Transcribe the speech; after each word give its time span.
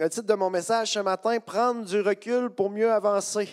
Le 0.00 0.08
titre 0.08 0.28
de 0.28 0.34
mon 0.34 0.48
message 0.48 0.92
ce 0.92 1.00
matin, 1.00 1.40
Prendre 1.40 1.84
du 1.84 2.00
recul 2.00 2.50
pour 2.50 2.70
mieux 2.70 2.92
avancer. 2.92 3.48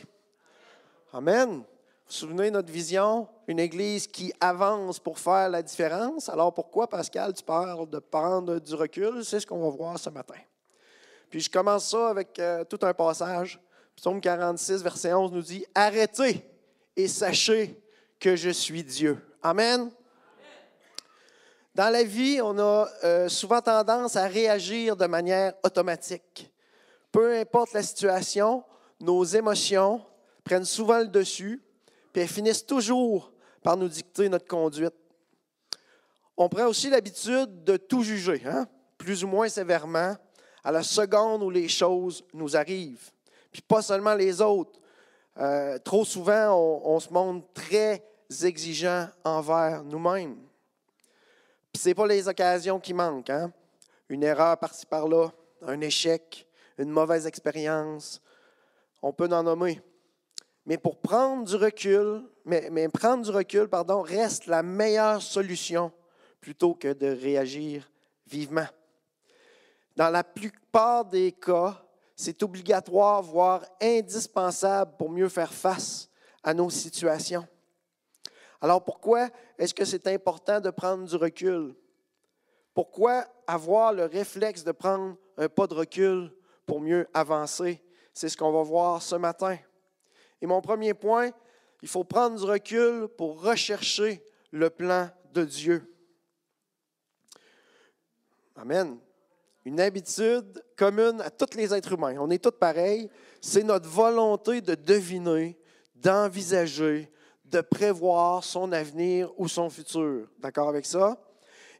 Amen. 1.11 1.49
Vous 1.49 1.55
vous 1.57 2.13
souvenez 2.13 2.51
de 2.51 2.51
notre 2.51 2.71
vision? 2.71 3.27
Une 3.47 3.59
Église 3.59 4.05
qui 4.05 4.31
avance 4.39 4.99
pour 4.99 5.17
faire 5.17 5.49
la 5.49 5.63
différence. 5.63 6.29
Alors 6.29 6.53
pourquoi, 6.53 6.87
Pascal, 6.87 7.33
tu 7.33 7.43
parles 7.43 7.89
de 7.89 7.97
prendre 7.97 8.59
du 8.59 8.75
recul? 8.75 9.25
C'est 9.25 9.39
ce 9.39 9.47
qu'on 9.47 9.59
va 9.59 9.75
voir 9.75 9.97
ce 9.97 10.11
matin. 10.11 10.37
Puis 11.31 11.39
je 11.39 11.49
commence 11.49 11.89
ça 11.89 12.09
avec 12.09 12.37
euh, 12.37 12.63
tout 12.63 12.79
un 12.83 12.93
passage. 12.93 13.59
Psaume 13.95 14.21
46, 14.21 14.83
verset 14.83 15.15
11 15.15 15.31
nous 15.31 15.41
dit, 15.41 15.65
Arrêtez 15.73 16.47
et 16.95 17.07
sachez 17.07 17.81
que 18.19 18.35
je 18.35 18.51
suis 18.51 18.83
Dieu. 18.83 19.17
Amen. 19.41 19.89
Dans 21.75 21.89
la 21.89 22.03
vie, 22.03 22.39
on 22.41 22.57
a 22.57 22.87
euh, 23.03 23.27
souvent 23.27 23.59
tendance 23.59 24.15
à 24.15 24.27
réagir 24.27 24.95
de 24.95 25.07
manière 25.07 25.53
automatique. 25.61 26.49
Peu 27.11 27.37
importe 27.37 27.73
la 27.73 27.83
situation, 27.83 28.63
nos 29.01 29.25
émotions 29.25 30.01
prennent 30.45 30.63
souvent 30.63 30.99
le 30.99 31.07
dessus, 31.07 31.61
puis 32.13 32.21
elles 32.21 32.29
finissent 32.29 32.65
toujours 32.65 33.33
par 33.61 33.75
nous 33.75 33.89
dicter 33.89 34.29
notre 34.29 34.47
conduite. 34.47 34.93
On 36.37 36.47
prend 36.47 36.67
aussi 36.67 36.89
l'habitude 36.89 37.65
de 37.65 37.75
tout 37.75 38.03
juger, 38.03 38.41
hein, 38.45 38.67
plus 38.97 39.25
ou 39.25 39.27
moins 39.27 39.49
sévèrement, 39.49 40.15
à 40.63 40.71
la 40.71 40.81
seconde 40.81 41.43
où 41.43 41.49
les 41.49 41.67
choses 41.67 42.23
nous 42.33 42.55
arrivent. 42.55 43.11
Puis 43.51 43.61
pas 43.61 43.81
seulement 43.81 44.15
les 44.15 44.39
autres. 44.39 44.79
Euh, 45.39 45.77
trop 45.79 46.05
souvent, 46.05 46.53
on, 46.53 46.95
on 46.95 46.99
se 47.01 47.11
montre 47.11 47.45
très 47.53 48.01
exigeant 48.43 49.09
envers 49.25 49.83
nous-mêmes. 49.83 50.44
Puis 51.75 51.81
ce 51.81 51.89
n'est 51.89 51.95
pas 51.95 52.07
les 52.07 52.25
occasions 52.25 52.79
qui 52.79 52.93
manquent. 52.93 53.31
Hein? 53.31 53.51
Une 54.07 54.23
erreur 54.23 54.57
par-ci 54.57 54.85
par-là, 54.85 55.27
un 55.61 55.81
échec, 55.81 56.47
une 56.77 56.87
mauvaise 56.87 57.27
expérience. 57.27 58.21
On 59.01 59.11
peut 59.11 59.27
en 59.29 59.43
nommer. 59.43 59.81
Mais 60.65 60.77
pour 60.77 60.97
prendre 61.01 61.43
du 61.43 61.57
recul, 61.57 62.23
mais, 62.45 62.87
prendre 62.87 63.25
du 63.25 63.29
recul, 63.29 63.67
pardon, 63.67 64.03
reste 64.03 64.45
la 64.47 64.63
meilleure 64.63 65.21
solution 65.21 65.91
plutôt 66.39 66.75
que 66.75 66.93
de 66.93 67.07
réagir 67.07 67.91
vivement. 68.25 68.67
Dans 69.97 70.09
la 70.09 70.23
plupart 70.23 71.03
des 71.03 71.33
cas, 71.33 71.85
c'est 72.15 72.41
obligatoire, 72.41 73.21
voire 73.21 73.65
indispensable 73.81 74.93
pour 74.97 75.09
mieux 75.09 75.27
faire 75.27 75.53
face 75.53 76.09
à 76.41 76.53
nos 76.53 76.69
situations. 76.69 77.45
Alors 78.61 78.83
pourquoi 78.83 79.29
est-ce 79.57 79.73
que 79.73 79.85
c'est 79.85 80.07
important 80.07 80.59
de 80.59 80.69
prendre 80.69 81.05
du 81.05 81.15
recul? 81.15 81.75
Pourquoi 82.73 83.25
avoir 83.47 83.93
le 83.93 84.05
réflexe 84.05 84.63
de 84.63 84.71
prendre 84.71 85.15
un 85.37 85.47
pas 85.47 85.67
de 85.67 85.73
recul 85.73 86.31
pour 86.65 86.81
mieux 86.81 87.07
avancer? 87.13 87.81
C'est 88.13 88.29
ce 88.29 88.37
qu'on 88.37 88.51
va 88.51 88.63
voir 88.63 89.01
ce 89.01 89.15
matin. 89.15 89.57
Et 90.41 90.47
mon 90.47 90.61
premier 90.61 90.93
point, 90.93 91.31
il 91.81 91.87
faut 91.87 92.03
prendre 92.03 92.37
du 92.37 92.43
recul 92.43 93.07
pour 93.07 93.41
rechercher 93.41 94.23
le 94.51 94.69
plan 94.69 95.09
de 95.33 95.43
Dieu. 95.43 95.93
Amen. 98.55 98.97
Une 99.65 99.79
habitude 99.79 100.63
commune 100.77 101.21
à 101.21 101.29
tous 101.29 101.57
les 101.57 101.73
êtres 101.73 101.93
humains, 101.93 102.17
on 102.19 102.29
est 102.29 102.43
tous 102.43 102.51
pareils, 102.51 103.09
c'est 103.41 103.63
notre 103.63 103.89
volonté 103.89 104.61
de 104.61 104.75
deviner, 104.75 105.57
d'envisager, 105.95 107.11
de 107.45 107.61
prévoir 107.61 108.43
son 108.43 108.71
avenir 108.71 109.31
ou 109.37 109.47
son 109.47 109.69
futur. 109.69 110.27
D'accord 110.39 110.69
avec 110.69 110.85
ça? 110.85 111.17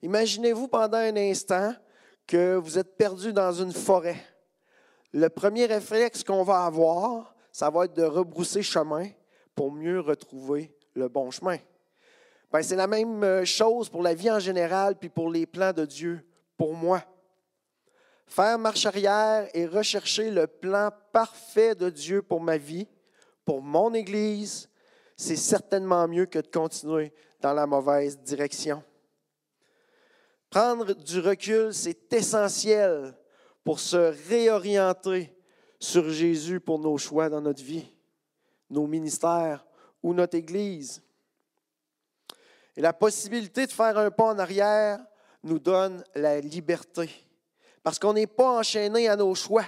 Imaginez-vous 0.02 0.68
pendant 0.68 0.98
un 0.98 1.16
instant 1.16 1.74
que 2.28 2.56
vous 2.56 2.78
êtes 2.78 2.98
perdu 2.98 3.34
dans 3.34 3.52
une 3.52 3.72
forêt. 3.72 4.22
Le 5.14 5.30
premier 5.30 5.66
réflexe 5.66 6.24
qu'on 6.24 6.44
va 6.44 6.66
avoir, 6.66 7.36
ça 7.52 7.70
va 7.70 7.86
être 7.86 7.94
de 7.94 8.04
rebrousser 8.04 8.62
chemin 8.62 9.08
pour 9.56 9.72
mieux 9.72 10.00
retrouver 10.00 10.76
le 10.94 11.08
bon 11.08 11.32
chemin. 11.32 11.58
Ben, 12.52 12.62
c'est 12.62 12.76
la 12.76 12.88
même 12.88 13.24
euh, 13.24 13.46
chose 13.46 13.90
pour 13.90 14.02
la 14.02 14.14
vie 14.14 14.30
en 14.30 14.40
général, 14.40 14.96
puis 14.98 15.10
pour 15.10 15.30
les 15.30 15.46
plans 15.46 15.74
de 15.74 15.86
Dieu, 15.86 16.26
pour 16.58 16.74
moi. 16.74 17.04
Faire 18.28 18.58
marche 18.58 18.86
arrière 18.86 19.48
et 19.54 19.66
rechercher 19.66 20.32
le 20.32 20.48
plan 20.48 20.90
parfait 21.12 21.76
de 21.76 21.90
Dieu 21.90 22.22
pour 22.22 22.42
ma 22.42 22.58
vie, 22.58 22.88
pour 23.44 23.62
mon 23.62 23.94
Église, 23.94 24.70
c'est 25.16 25.36
certainement 25.36 26.08
mieux 26.08 26.26
que 26.26 26.40
de 26.40 26.48
continuer 26.48 27.14
dans 27.42 27.54
la 27.54 27.66
mauvaise 27.66 28.20
direction. 28.20 28.84
Prendre 30.50 30.94
du 30.94 31.20
recul, 31.20 31.74
c'est 31.74 32.12
essentiel 32.14 33.14
pour 33.64 33.80
se 33.80 34.14
réorienter 34.30 35.36
sur 35.80 36.10
Jésus 36.10 36.60
pour 36.60 36.80
nos 36.80 36.98
choix 36.98 37.30
dans 37.30 37.42
notre 37.42 37.64
vie, 37.64 37.92
nos 38.70 38.88
ministères 38.88 39.66
ou 40.02 40.14
notre 40.14 40.38
Église. 40.38 41.02
Et 42.78 42.82
la 42.82 42.94
possibilité 42.94 43.66
de 43.66 43.72
faire 43.72 43.98
un 43.98 44.12
pas 44.12 44.26
en 44.26 44.40
arrière 44.40 45.00
nous 45.44 45.60
donne 45.60 46.04
la 46.16 46.40
liberté. 46.42 47.10
Parce 47.84 48.00
qu'on 48.00 48.14
n'est 48.14 48.28
pas 48.28 48.58
enchaîné 48.58 49.08
à 49.08 49.16
nos 49.16 49.36
choix, 49.36 49.66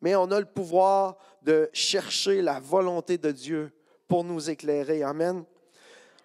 mais 0.00 0.16
on 0.16 0.30
a 0.30 0.40
le 0.40 0.46
pouvoir 0.46 1.16
de 1.42 1.70
chercher 1.72 2.42
la 2.42 2.58
volonté 2.58 3.18
de 3.18 3.30
Dieu 3.30 3.72
pour 4.08 4.24
nous 4.24 4.50
éclairer. 4.50 5.02
Amen. 5.02 5.44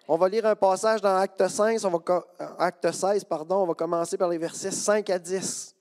On 0.08 0.16
va 0.16 0.28
lire 0.28 0.46
un 0.46 0.56
passage 0.56 1.00
dans 1.00 1.16
Acte 1.16 1.46
16, 1.46 1.84
on 1.84 1.90
va, 1.90 2.26
Acte 2.58 2.90
16, 2.90 3.24
pardon, 3.24 3.62
on 3.62 3.66
va 3.66 3.74
commencer 3.74 4.18
par 4.18 4.28
les 4.28 4.38
versets 4.38 4.70
5 4.70 5.08
à 5.10 5.18
10. 5.18 5.76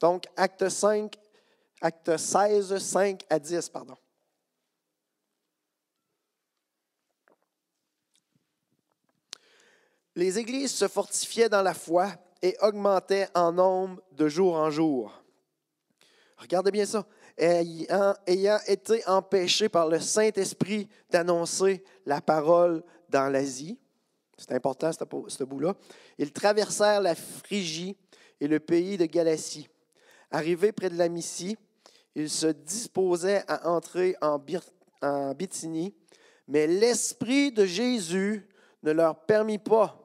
Donc, 0.00 0.24
Acte 0.36 0.68
5, 0.68 1.16
Acte 1.80 2.16
16, 2.16 2.76
5 2.78 3.24
à 3.30 3.38
10, 3.38 3.68
pardon. 3.68 3.96
Les 10.16 10.38
églises 10.38 10.74
se 10.74 10.88
fortifiaient 10.88 11.48
dans 11.48 11.62
la 11.62 11.74
foi 11.74 12.08
et 12.42 12.56
augmentaient 12.62 13.28
en 13.34 13.52
nombre 13.52 14.02
de 14.12 14.28
jour 14.28 14.56
en 14.56 14.70
jour. 14.70 15.12
Regardez 16.38 16.70
bien 16.70 16.86
ça 16.86 17.06
ayant, 17.38 18.14
ayant 18.26 18.58
été 18.66 19.06
empêchés 19.06 19.68
par 19.68 19.88
le 19.88 20.00
Saint-Esprit 20.00 20.88
d'annoncer 21.10 21.84
la 22.04 22.20
parole 22.20 22.82
dans 23.08 23.28
l'Asie. 23.28 23.78
C'est 24.36 24.52
important, 24.52 24.90
ce 24.92 25.44
bout-là. 25.44 25.74
Ils 26.18 26.32
traversèrent 26.32 27.00
la 27.00 27.14
Phrygie 27.14 27.96
et 28.40 28.48
le 28.48 28.60
pays 28.60 28.96
de 28.96 29.06
Galatie. 29.06 29.68
Arrivés 30.30 30.72
près 30.72 30.90
de 30.90 30.96
la 30.96 31.08
Mysie, 31.08 31.56
ils 32.14 32.30
se 32.30 32.48
disposaient 32.48 33.44
à 33.48 33.68
entrer 33.70 34.16
en, 34.20 34.42
en 35.02 35.34
Bithynie, 35.34 35.94
mais 36.48 36.66
l'Esprit 36.66 37.52
de 37.52 37.64
Jésus 37.64 38.48
ne 38.82 38.92
leur 38.92 39.24
permit 39.24 39.58
pas. 39.58 40.02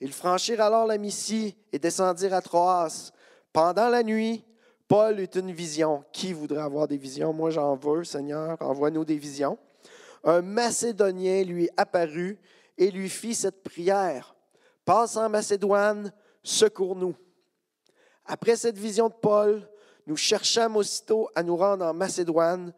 Ils 0.00 0.12
franchirent 0.12 0.62
alors 0.62 0.86
la 0.86 0.98
Mysie 0.98 1.56
et 1.72 1.78
descendirent 1.78 2.34
à 2.34 2.40
Troas. 2.40 3.12
Pendant 3.52 3.88
la 3.88 4.02
nuit, 4.02 4.44
Paul 4.90 5.20
eut 5.20 5.36
une 5.36 5.52
vision. 5.52 6.04
Qui 6.12 6.32
voudrait 6.32 6.62
avoir 6.62 6.88
des 6.88 6.96
visions? 6.96 7.32
Moi, 7.32 7.50
j'en 7.50 7.76
veux, 7.76 8.02
Seigneur, 8.02 8.56
envoie-nous 8.60 9.04
des 9.04 9.18
visions. 9.18 9.56
Un 10.24 10.42
Macédonien 10.42 11.44
lui 11.44 11.70
apparut 11.76 12.40
et 12.76 12.90
lui 12.90 13.08
fit 13.08 13.36
cette 13.36 13.62
prière. 13.62 14.34
Passe 14.84 15.16
en 15.16 15.28
Macédoine, 15.28 16.12
secours-nous. 16.42 17.14
Après 18.26 18.56
cette 18.56 18.78
vision 18.78 19.06
de 19.06 19.14
Paul, 19.14 19.70
nous 20.08 20.16
cherchâmes 20.16 20.74
aussitôt 20.74 21.28
à 21.36 21.44
nous 21.44 21.56
rendre 21.56 21.84
en 21.84 21.94
Macédoine, 21.94 22.72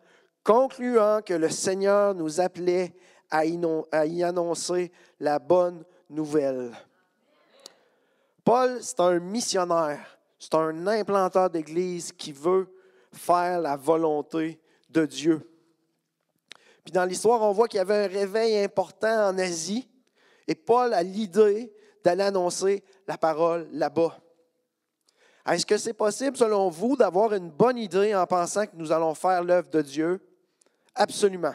concluant 0.45 1.23
que 1.25 1.33
le 1.33 1.49
Seigneur 1.49 2.15
nous 2.15 2.43
appelait 2.43 2.95
à 3.31 3.47
y 3.47 4.23
annoncer 4.23 4.93
la 5.19 5.39
bonne 5.39 5.83
nouvelle. 6.11 6.77
Paul, 8.45 8.81
c'est 8.83 9.01
un 9.01 9.19
missionnaire. 9.19 10.19
C'est 10.43 10.57
un 10.57 10.89
implanteur 10.89 11.51
d'église 11.51 12.11
qui 12.11 12.33
veut 12.33 12.67
faire 13.13 13.61
la 13.61 13.77
volonté 13.77 14.61
de 14.91 15.07
Dieu. 15.07 15.49
Puis 16.83 16.91
dans 16.91 17.05
l'histoire, 17.05 17.41
on 17.43 17.53
voit 17.53 17.69
qu'il 17.69 17.79
y 17.79 17.81
avait 17.81 18.07
un 18.07 18.09
réveil 18.09 18.59
important 18.59 19.29
en 19.29 19.39
Asie 19.39 19.89
et 20.49 20.57
Paul 20.57 20.95
a 20.95 21.03
l'idée 21.05 21.73
d'aller 22.03 22.25
annoncer 22.25 22.83
la 23.07 23.17
parole 23.17 23.69
là-bas. 23.71 24.19
Est-ce 25.47 25.65
que 25.65 25.79
c'est 25.79 25.93
possible, 25.93 26.37
selon 26.37 26.71
vous, 26.71 26.97
d'avoir 26.97 27.35
une 27.35 27.49
bonne 27.49 27.79
idée 27.79 28.13
en 28.13 28.27
pensant 28.27 28.67
que 28.67 28.75
nous 28.75 28.91
allons 28.91 29.15
faire 29.15 29.45
l'œuvre 29.45 29.71
de 29.71 29.81
Dieu? 29.81 30.21
Absolument. 30.97 31.55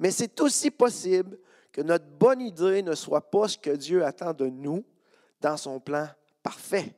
Mais 0.00 0.10
c'est 0.10 0.40
aussi 0.40 0.72
possible 0.72 1.38
que 1.70 1.80
notre 1.80 2.06
bonne 2.06 2.40
idée 2.40 2.82
ne 2.82 2.96
soit 2.96 3.30
pas 3.30 3.46
ce 3.46 3.56
que 3.56 3.70
Dieu 3.70 4.04
attend 4.04 4.32
de 4.32 4.46
nous 4.46 4.84
dans 5.40 5.56
son 5.56 5.78
plan 5.78 6.08
parfait. 6.42 6.92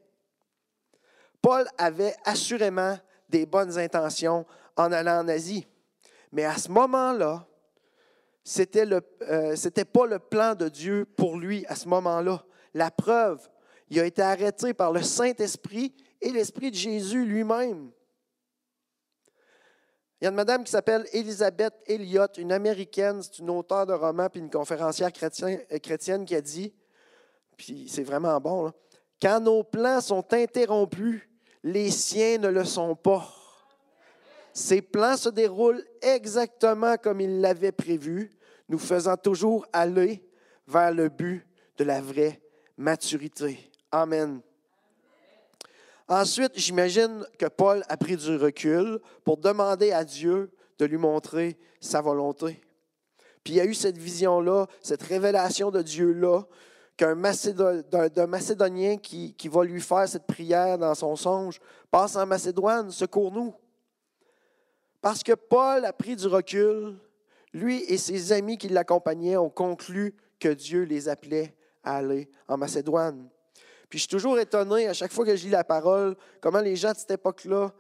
Paul 1.47 1.65
avait 1.79 2.17
assurément 2.25 2.99
des 3.29 3.47
bonnes 3.47 3.79
intentions 3.79 4.45
en 4.77 4.91
allant 4.91 5.21
en 5.21 5.29
Asie. 5.29 5.65
Mais 6.33 6.45
à 6.45 6.57
ce 6.57 6.69
moment-là, 6.73 7.47
c'était 8.43 8.85
le, 8.85 9.01
euh, 9.23 9.55
pas 9.93 10.07
le 10.07 10.19
plan 10.19 10.57
de 10.57 10.69
Dieu 10.69 11.05
pour 11.17 11.39
lui 11.39 11.65
à 11.67 11.77
ce 11.77 11.87
moment-là. 11.87 12.45
La 12.75 12.91
preuve, 12.91 13.49
il 13.91 14.01
a 14.01 14.07
été 14.07 14.23
arrêté 14.23 14.75
par 14.75 14.91
le 14.91 15.03
Saint-Esprit 15.03 15.95
et 16.21 16.33
l'Esprit 16.33 16.73
de 16.73 16.77
Jésus 16.77 17.25
lui-même 17.25 17.93
Il 20.21 20.25
y 20.25 20.27
a 20.27 20.31
une 20.31 20.35
madame 20.35 20.65
qui 20.65 20.73
s'appelle 20.73 21.07
Elisabeth 21.13 21.75
Elliott, 21.87 22.39
une 22.39 22.51
américaine, 22.51 23.23
c'est 23.23 23.39
une 23.39 23.51
auteure 23.51 23.87
de 23.87 23.93
romans 23.93 24.29
puis 24.29 24.41
une 24.41 24.51
conférencière 24.51 25.13
euh, 25.23 25.79
chrétienne 25.79 26.25
qui 26.25 26.35
a 26.35 26.41
dit, 26.41 26.75
puis 27.57 27.87
c'est 27.89 28.03
vraiment 28.03 28.41
bon, 28.41 28.73
quand 29.23 29.39
nos 29.39 29.63
plans 29.63 30.01
sont 30.01 30.27
interrompus, 30.35 31.23
les 31.67 31.91
siens 31.91 32.39
ne 32.39 32.47
le 32.47 32.65
sont 32.65 32.95
pas. 32.95 33.29
Ces 34.53 34.81
plans 34.81 35.17
se 35.17 35.29
déroulent 35.29 35.85
exactement 36.01 36.97
comme 36.97 37.21
il 37.21 37.41
l'avait 37.41 37.73
prévu, 37.73 38.31
nous 38.69 38.79
faisant 38.79 39.17
toujours 39.17 39.67
aller 39.73 40.25
vers 40.69 40.95
le 40.95 41.09
but 41.09 41.45
de 41.77 41.83
la 41.83 42.01
vraie 42.01 42.41
maturité. 42.77 43.59
Amen. 43.91 44.41
Ensuite, 46.07 46.53
j'imagine 46.55 47.27
que 47.37 47.47
Paul 47.47 47.83
a 47.89 47.97
pris 47.97 48.17
du 48.17 48.37
recul 48.37 49.01
pour 49.25 49.37
demander 49.37 49.91
à 49.91 50.05
Dieu 50.05 50.53
de 50.79 50.85
lui 50.85 50.99
montrer 50.99 51.59
sa 51.81 52.01
volonté. 52.01 52.61
Puis 53.43 53.55
il 53.55 53.57
y 53.57 53.61
a 53.61 53.65
eu 53.65 53.75
cette 53.75 53.99
vision-là, 53.99 54.69
cette 54.83 55.03
révélation 55.03 55.73
de 55.73 55.83
Dieu-là, 55.83 56.47
qu'un 56.97 57.15
Macédonien 57.15 58.97
qui, 58.97 59.35
qui 59.35 59.49
va 59.49 59.65
lui 59.65 59.81
faire 59.81 60.09
cette 60.09 60.27
prière 60.27 60.79
dans 60.79 60.95
son 60.95 61.15
songe 61.17 61.61
passe 61.91 62.17
en 62.17 62.27
Macédoine, 62.27 62.91
secours-nous. 62.91 63.55
Parce 65.03 65.23
que 65.23 65.33
Paul 65.33 65.85
a 65.85 65.93
pris 65.93 66.17
du 66.17 66.27
recul, 66.27 66.97
lui 67.53 67.83
et 67.85 67.99
ses 67.99 68.33
amis 68.33 68.59
qui 68.59 68.69
l'accompagnaient 68.69 69.37
ont 69.37 69.51
conclu 69.51 70.15
que 70.41 70.49
Dieu 70.49 70.83
les 70.83 71.09
appelait 71.09 71.55
à 71.85 71.97
aller 71.99 72.29
en 72.49 72.57
Macédoine. 72.57 73.29
Puis 73.89 73.99
je 73.99 74.03
suis 74.03 74.11
toujours 74.11 74.39
étonné 74.39 74.89
à 74.89 74.93
chaque 74.93 75.13
fois 75.13 75.25
que 75.25 75.37
je 75.37 75.45
lis 75.45 75.51
la 75.51 75.65
parole, 75.65 76.17
comment 76.41 76.61
les 76.61 76.77
gens 76.77 76.93
de 76.93 76.97
cette 76.97 77.13
époque-là 77.13 77.73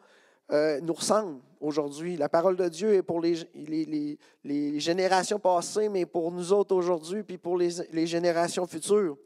euh, 0.52 0.80
nous 0.80 0.94
ressemblent 0.94 1.40
aujourd'hui. 1.60 2.16
La 2.16 2.28
parole 2.28 2.56
de 2.56 2.68
Dieu 2.68 2.94
est 2.94 3.02
pour 3.02 3.20
les, 3.20 3.36
les, 3.54 4.18
les, 4.44 4.80
générations 4.80 5.38
passées, 5.38 5.88
mais 5.88 6.06
pour 6.06 6.30
nous 6.30 6.52
autres 6.52 6.74
aujourd'hui, 6.74 7.22
puis 7.22 7.38
pour 7.38 7.56
les, 7.56 8.06
générations 8.06 8.66
futures. 8.66 9.16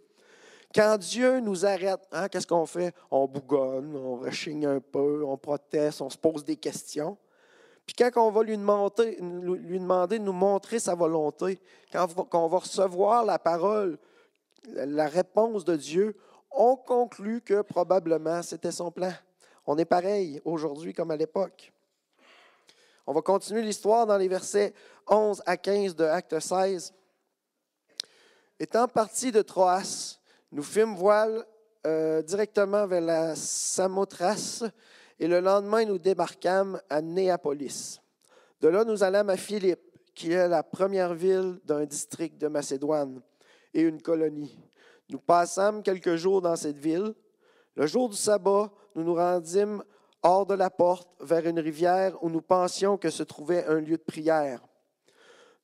Quand 0.74 0.98
Dieu 0.98 1.40
nous 1.40 1.66
arrête, 1.66 2.00
hein, 2.12 2.28
qu'est-ce 2.28 2.46
qu'on 2.46 2.66
fait? 2.66 2.94
On 3.10 3.26
bougonne, 3.26 3.96
on 3.96 4.16
rechigne 4.16 4.66
un 4.66 4.80
peu, 4.80 5.24
on 5.24 5.36
proteste, 5.36 6.00
on 6.00 6.10
se 6.10 6.18
pose 6.18 6.44
des 6.44 6.56
questions. 6.56 7.16
Puis 7.84 7.96
quand 7.98 8.24
on 8.24 8.30
va 8.30 8.44
lui 8.44 8.56
demander, 8.56 9.18
lui 9.20 9.80
demander 9.80 10.20
de 10.20 10.24
nous 10.24 10.32
montrer 10.32 10.78
sa 10.78 10.94
volonté, 10.94 11.60
quand 11.92 12.08
on 12.34 12.46
va 12.46 12.58
recevoir 12.58 13.24
la 13.24 13.38
parole, 13.38 13.98
la 14.74 15.08
réponse 15.08 15.64
de 15.64 15.74
Dieu, 15.74 16.16
on 16.52 16.76
conclut 16.76 17.40
que 17.40 17.62
probablement 17.62 18.42
c'était 18.42 18.72
son 18.72 18.90
plan. 18.90 19.12
On 19.66 19.76
est 19.78 19.84
pareil 19.84 20.40
aujourd'hui 20.44 20.92
comme 20.92 21.10
à 21.10 21.16
l'époque. 21.16 21.72
On 23.10 23.12
va 23.12 23.22
continuer 23.22 23.62
l'histoire 23.62 24.06
dans 24.06 24.16
les 24.16 24.28
versets 24.28 24.72
11 25.08 25.42
à 25.44 25.56
15 25.56 25.96
de 25.96 26.04
Acte 26.04 26.38
16. 26.38 26.94
Étant 28.60 28.86
partis 28.86 29.32
de 29.32 29.42
Troas, 29.42 30.20
nous 30.52 30.62
fîmes 30.62 30.94
voile 30.94 31.44
euh, 31.88 32.22
directement 32.22 32.86
vers 32.86 33.00
la 33.00 33.34
Samothrace 33.34 34.62
et 35.18 35.26
le 35.26 35.40
lendemain 35.40 35.84
nous 35.86 35.98
débarquâmes 35.98 36.80
à 36.88 37.02
Néapolis. 37.02 38.00
De 38.60 38.68
là, 38.68 38.84
nous 38.84 39.02
allâmes 39.02 39.30
à 39.30 39.36
Philippe, 39.36 39.98
qui 40.14 40.30
est 40.30 40.46
la 40.46 40.62
première 40.62 41.12
ville 41.12 41.58
d'un 41.64 41.86
district 41.86 42.38
de 42.38 42.46
Macédoine 42.46 43.20
et 43.74 43.80
une 43.80 44.00
colonie. 44.00 44.56
Nous 45.08 45.18
passâmes 45.18 45.82
quelques 45.82 46.14
jours 46.14 46.42
dans 46.42 46.54
cette 46.54 46.78
ville. 46.78 47.12
Le 47.74 47.88
jour 47.88 48.08
du 48.08 48.16
sabbat, 48.16 48.70
nous 48.94 49.02
nous 49.02 49.16
rendîmes 49.16 49.82
hors 50.22 50.46
de 50.46 50.54
la 50.54 50.70
porte, 50.70 51.08
vers 51.20 51.46
une 51.46 51.60
rivière 51.60 52.22
où 52.22 52.30
nous 52.30 52.42
pensions 52.42 52.96
que 52.96 53.10
se 53.10 53.22
trouvait 53.22 53.64
un 53.66 53.80
lieu 53.80 53.96
de 53.96 54.02
prière. 54.02 54.62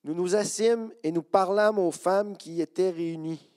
Nous 0.04 0.14
nous 0.14 0.36
assîmes 0.36 0.92
et 1.02 1.10
nous 1.10 1.22
parlâmes 1.22 1.78
aux 1.78 1.90
femmes 1.90 2.36
qui 2.36 2.54
y 2.54 2.60
étaient 2.62 2.90
réunies. 2.90 3.50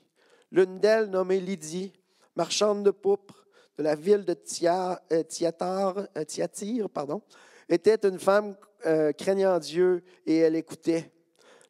L'une 0.51 0.79
d'elles, 0.79 1.09
nommée 1.09 1.39
Lydie, 1.39 1.93
marchande 2.35 2.83
de 2.83 2.91
pourpre 2.91 3.45
de 3.77 3.83
la 3.83 3.95
ville 3.95 4.25
de 4.25 4.33
euh, 4.33 5.23
Thyatire, 5.23 6.85
euh, 6.85 6.87
pardon, 6.87 7.21
était 7.69 8.05
une 8.07 8.19
femme 8.19 8.55
euh, 8.85 9.11
craignant 9.13 9.57
Dieu 9.59 10.03
et 10.25 10.39
elle 10.39 10.55
écoutait. 10.55 11.11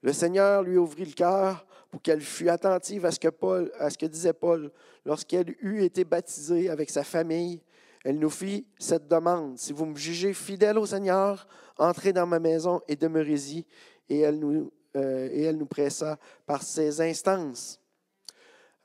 Le 0.02 0.12
Seigneur 0.14 0.64
lui 0.64 0.78
ouvrit 0.78 1.06
le 1.06 1.12
cœur 1.12 1.68
pour 1.92 2.02
qu'elle 2.02 2.22
fût 2.22 2.50
attentive 2.50 3.06
à 3.06 3.12
ce 3.12 3.20
que 3.20 4.06
disait 4.06 4.34
Paul 4.34 4.72
lorsqu'elle 5.06 5.56
eut 5.60 5.84
été 5.84 6.04
baptisée 6.04 6.70
avec 6.70 6.90
sa 6.90 7.04
famille. 7.04 7.62
Elle 8.04 8.20
nous 8.20 8.30
fit 8.30 8.66
cette 8.78 9.08
demande. 9.08 9.58
Si 9.58 9.74
vous 9.74 9.86
me 9.86 9.96
jugez 9.96 10.34
fidèle 10.34 10.78
au 10.78 10.86
Seigneur, 10.86 11.48
entrez 11.78 12.14
dans 12.14 12.26
ma 12.26 12.40
maison 12.40 12.82
et 12.88 12.96
demeurez-y. 12.96 13.66
Et 14.08 14.20
elle 14.22 14.40
nous, 14.40 14.72
euh, 14.96 15.30
et 15.32 15.44
elle 15.44 15.58
nous 15.58 15.66
pressa 15.66 16.18
par 16.46 16.64
ses 16.64 17.02
instances. 17.02 17.80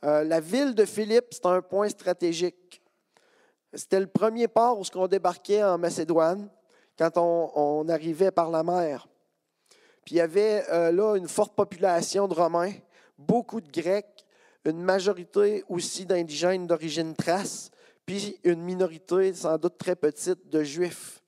Euh, 0.04 0.24
la 0.24 0.40
ville 0.40 0.74
de 0.74 0.84
Philippe, 0.84 1.26
c'est 1.30 1.46
un 1.46 1.62
point 1.62 1.88
stratégique. 1.88 2.82
C'était 3.72 4.00
le 4.00 4.06
premier 4.06 4.48
port 4.48 4.78
où 4.78 4.84
on 4.94 5.06
débarquait 5.06 5.64
en 5.64 5.78
Macédoine 5.78 6.48
quand 6.98 7.16
on, 7.16 7.88
arrivait 7.88 8.30
par 8.30 8.50
la 8.50 8.62
mer. 8.62 9.08
Puis 10.04 10.16
il 10.16 10.18
y 10.18 10.20
avait 10.20 10.64
euh, 10.70 10.92
là 10.92 11.16
une 11.16 11.26
forte 11.26 11.56
population 11.56 12.28
de 12.28 12.34
Romains 12.34 12.72
beaucoup 13.18 13.60
de 13.60 13.70
Grecs, 13.70 14.26
une 14.64 14.82
majorité 14.82 15.64
aussi 15.68 16.06
d'indigènes 16.06 16.66
d'origine 16.66 17.14
thrace, 17.14 17.70
puis 18.06 18.38
une 18.44 18.60
minorité 18.60 19.32
sans 19.34 19.56
doute 19.58 19.78
très 19.78 19.96
petite 19.96 20.48
de 20.50 20.62
Juifs. 20.62 21.22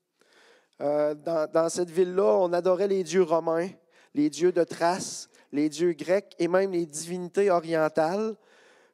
Euh, 0.79 1.15
dans, 1.15 1.69
cette 1.69 1.89
ville-là, 1.89 2.37
on 2.39 2.53
adorait 2.53 2.87
les 2.87 3.03
dieux 3.03 3.23
romains, 3.23 3.69
les 4.13 4.29
dieux 4.29 4.51
de 4.51 4.63
Thrace, 4.63 5.27
les 5.51 5.69
dieux 5.69 5.93
grecs 5.93 6.35
et 6.37 6.47
même 6.47 6.71
les 6.71 6.85
divinités 6.85 7.49
orientales, 7.49 8.35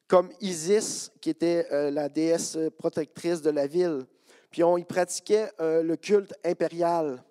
comme 0.07 0.29
Isis, 0.39 1.11
qui 1.19 1.29
était 1.29 1.67
euh, 1.71 1.91
la 1.91 2.07
déesse 2.07 2.57
protectrice 2.77 3.41
de 3.41 3.49
la 3.49 3.67
ville. 3.67 4.05
Puis 4.49 4.63
on 4.63 4.77
y 4.77 4.85
pratiquait 4.85 5.51
euh, 5.59 5.81
le 5.83 5.97
culte 5.97 6.33
impérial. 6.45 7.23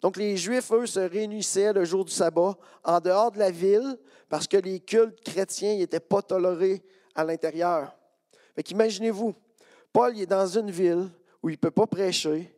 Donc 0.00 0.16
les 0.16 0.36
Juifs, 0.36 0.72
eux, 0.72 0.86
se 0.86 1.00
réunissaient 1.00 1.72
le 1.72 1.84
jour 1.84 2.04
du 2.04 2.12
sabbat 2.12 2.56
en 2.82 3.00
dehors 3.00 3.30
de 3.30 3.38
la 3.38 3.50
ville 3.50 3.96
parce 4.28 4.46
que 4.46 4.56
les 4.56 4.80
cultes 4.80 5.20
chrétiens 5.22 5.76
n'étaient 5.76 6.00
pas 6.00 6.22
tolérés 6.22 6.82
à 7.14 7.24
l'intérieur. 7.24 7.94
Imaginez-vous, 8.70 9.34
Paul 9.96 10.20
est 10.20 10.26
dans 10.26 10.46
une 10.46 10.70
ville 10.70 11.08
où 11.42 11.48
il 11.48 11.52
ne 11.52 11.56
peut 11.56 11.70
pas 11.70 11.86
prêcher, 11.86 12.54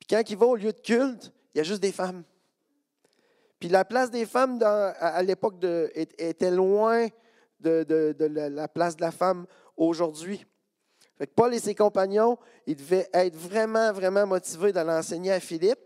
puis 0.00 0.06
quand 0.10 0.20
il 0.28 0.36
va 0.36 0.46
au 0.46 0.56
lieu 0.56 0.72
de 0.72 0.80
culte, 0.80 1.32
il 1.54 1.58
y 1.58 1.60
a 1.60 1.62
juste 1.62 1.80
des 1.80 1.92
femmes. 1.92 2.24
Puis 3.60 3.68
la 3.68 3.84
place 3.84 4.10
des 4.10 4.26
femmes 4.26 4.58
à, 4.60 5.22
l'époque 5.22 5.54
était 5.94 6.50
loin 6.50 7.06
de, 7.60 8.16
la 8.18 8.66
place 8.66 8.96
de 8.96 9.02
la 9.02 9.12
femme 9.12 9.46
aujourd'hui. 9.76 10.44
Paul 11.36 11.54
et 11.54 11.60
ses 11.60 11.76
compagnons, 11.76 12.36
ils 12.66 12.74
devaient 12.74 13.08
être 13.12 13.36
vraiment, 13.36 13.92
vraiment 13.92 14.26
motivés 14.26 14.72
d'aller 14.72 14.90
enseigner 14.90 15.30
à 15.30 15.38
Philippe. 15.38 15.78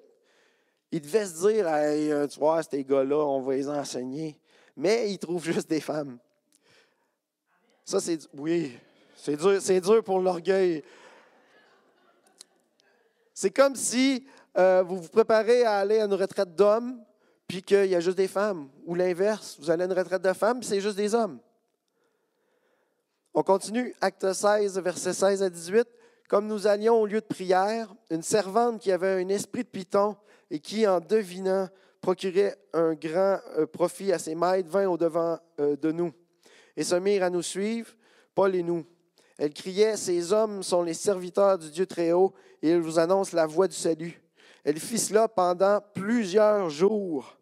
Ils 0.91 1.03
devaient 1.03 1.27
se 1.27 1.47
dire, 1.47 1.69
hey, 1.69 2.27
tu 2.29 2.41
vois, 2.41 2.63
ces 2.63 2.83
gars-là, 2.85 3.19
on 3.19 3.43
va 3.43 3.55
les 3.55 3.69
enseigner 3.69 4.41
mais 4.77 5.13
ils 5.13 5.19
trouvent 5.19 5.45
juste 5.45 5.69
des 5.69 5.83
femmes. 5.83 6.19
Ça, 7.85 8.01
c'est. 8.01 8.19
Oui, 8.35 8.79
c'est 9.23 9.37
dur, 9.37 9.61
c'est 9.61 9.81
dur 9.81 10.03
pour 10.03 10.19
l'orgueil. 10.21 10.83
C'est 13.35 13.51
comme 13.51 13.77
si 13.77 14.27
euh, 14.57 14.83
vous 14.83 14.97
vous 15.03 15.09
préparez 15.09 15.65
à 15.65 15.79
aller 15.79 16.01
à 16.01 16.07
une 16.07 16.15
retraite 16.15 16.55
d'hommes, 16.55 17.05
puis 17.47 17.63
qu'il 17.63 17.87
y 17.87 17.95
a 17.95 18.01
juste 18.01 18.17
des 18.17 18.29
femmes. 18.29 18.71
Ou 18.87 18.95
l'inverse, 18.95 19.57
vous 19.59 19.71
allez 19.71 19.83
à 19.83 19.87
une 19.87 19.93
retraite 19.93 20.23
de 20.23 20.33
femmes, 20.33 20.61
puis 20.61 20.69
c'est 20.69 20.81
juste 20.81 20.97
des 20.97 21.15
hommes. 21.15 21.39
On 23.35 23.43
continue, 23.43 23.95
acte 24.01 24.33
16, 24.33 24.79
versets 24.81 25.13
16 25.13 25.43
à 25.43 25.51
18. 25.51 25.87
Comme 26.29 26.47
nous 26.47 26.67
allions 26.67 27.01
au 27.01 27.07
lieu 27.07 27.21
de 27.21 27.27
prière, 27.27 27.93
une 28.11 28.23
servante 28.23 28.81
qui 28.81 28.91
avait 28.91 29.23
un 29.23 29.29
esprit 29.29 29.65
de 29.65 29.69
python 29.69 30.17
et 30.51 30.61
qui, 30.61 30.87
en 30.87 31.01
devinant 31.01 31.69
procurait 32.01 32.57
un 32.73 32.95
grand 32.95 33.39
euh, 33.59 33.67
profit 33.67 34.13
à 34.13 34.19
ses 34.19 34.35
maîtres, 34.35 34.71
vint 34.71 34.89
au-devant 34.89 35.39
euh, 35.59 35.77
de 35.77 35.93
nous 35.93 36.13
et 36.75 36.85
se 36.85 36.95
mirent 36.95 37.25
à 37.25 37.31
nous 37.31 37.43
suivre, 37.43 37.93
Paul 38.35 38.55
et 38.55 38.63
nous. 38.63 38.87
Elle 39.41 39.55
criait, 39.55 39.97
Ces 39.97 40.35
hommes 40.35 40.63
sont 40.63 40.83
les 40.83 40.93
serviteurs 40.93 41.57
du 41.57 41.71
Dieu 41.71 41.87
Très-Haut 41.87 42.35
et 42.61 42.73
ils 42.73 42.79
vous 42.79 42.99
annoncent 42.99 43.35
la 43.35 43.47
voie 43.47 43.69
du 43.69 43.75
salut. 43.75 44.23
Elle 44.65 44.79
fit 44.79 44.99
cela 44.99 45.29
pendant 45.29 45.81
plusieurs 45.95 46.69
jours. 46.69 47.39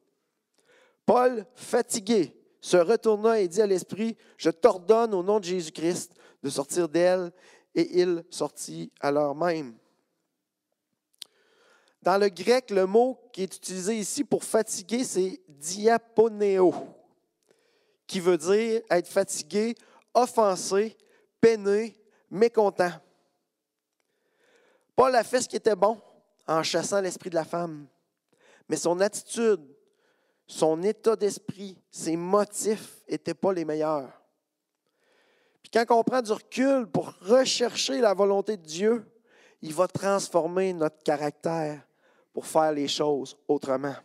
Paul, 1.05 1.45
fatigué, 1.57 2.41
se 2.61 2.77
retourna 2.77 3.41
et 3.41 3.49
dit 3.49 3.61
à 3.61 3.67
l'Esprit, 3.67 4.17
Je 4.37 4.51
t'ordonne 4.51 5.13
au 5.13 5.25
nom 5.25 5.41
de 5.41 5.45
Jésus-Christ 5.47 6.13
de 6.41 6.49
sortir 6.49 6.89
d'elle. 6.89 7.33
Et 7.75 8.01
il 8.01 8.25
sortit 8.31 8.93
à 9.01 9.11
l'heure 9.11 9.35
même. 9.35 9.75
Dans 12.03 12.17
le 12.17 12.29
grec, 12.29 12.71
le 12.71 12.87
mot 12.87 13.19
qui 13.33 13.43
est 13.43 13.57
utilisé 13.57 13.97
ici 13.97 14.23
pour 14.23 14.45
fatiguer, 14.45 15.03
c'est 15.03 15.41
diaponéo, 15.49 16.73
qui 18.07 18.21
veut 18.21 18.39
dire 18.39 18.83
être 18.89 19.09
fatigué, 19.09 19.75
offensé, 20.15 20.97
peiné, 21.41 21.95
mécontent. 22.31 22.93
Paul 24.95 25.15
a 25.15 25.25
fait 25.25 25.43
ce 25.43 25.49
qui 25.49 25.57
était 25.57 25.77
bon 25.77 26.01
en 26.47 26.63
chassant 26.63 27.01
l'esprit 27.01 27.31
de 27.31 27.35
la 27.35 27.45
femme. 27.45 27.87
mais 28.69 28.77
son 28.77 29.01
attitude, 29.01 29.65
son 30.47 30.83
état 30.83 31.17
d'esprit, 31.17 31.79
ses 31.91 32.17
motifs 32.17 33.03
n'étaient 33.09 33.35
pas 33.35 33.53
les 33.53 33.65
meilleurs. 33.65 34.11
Puis 35.63 35.71
quand 35.71 35.85
on 35.99 36.03
prend 36.03 36.23
du 36.23 36.33
recul 36.33 36.87
pour 36.87 37.15
rechercher 37.21 38.01
la 38.01 38.15
volonté 38.15 38.57
de 38.57 38.63
Dieu, 38.63 39.07
il 39.63 39.75
va 39.75 39.89
transformer 39.89 40.73
notre 40.73 41.03
caractère 41.03 41.81
pour 42.33 42.47
faire 42.47 42.73
les 42.73 42.89
choses 42.89 43.37
autrement. 43.47 43.97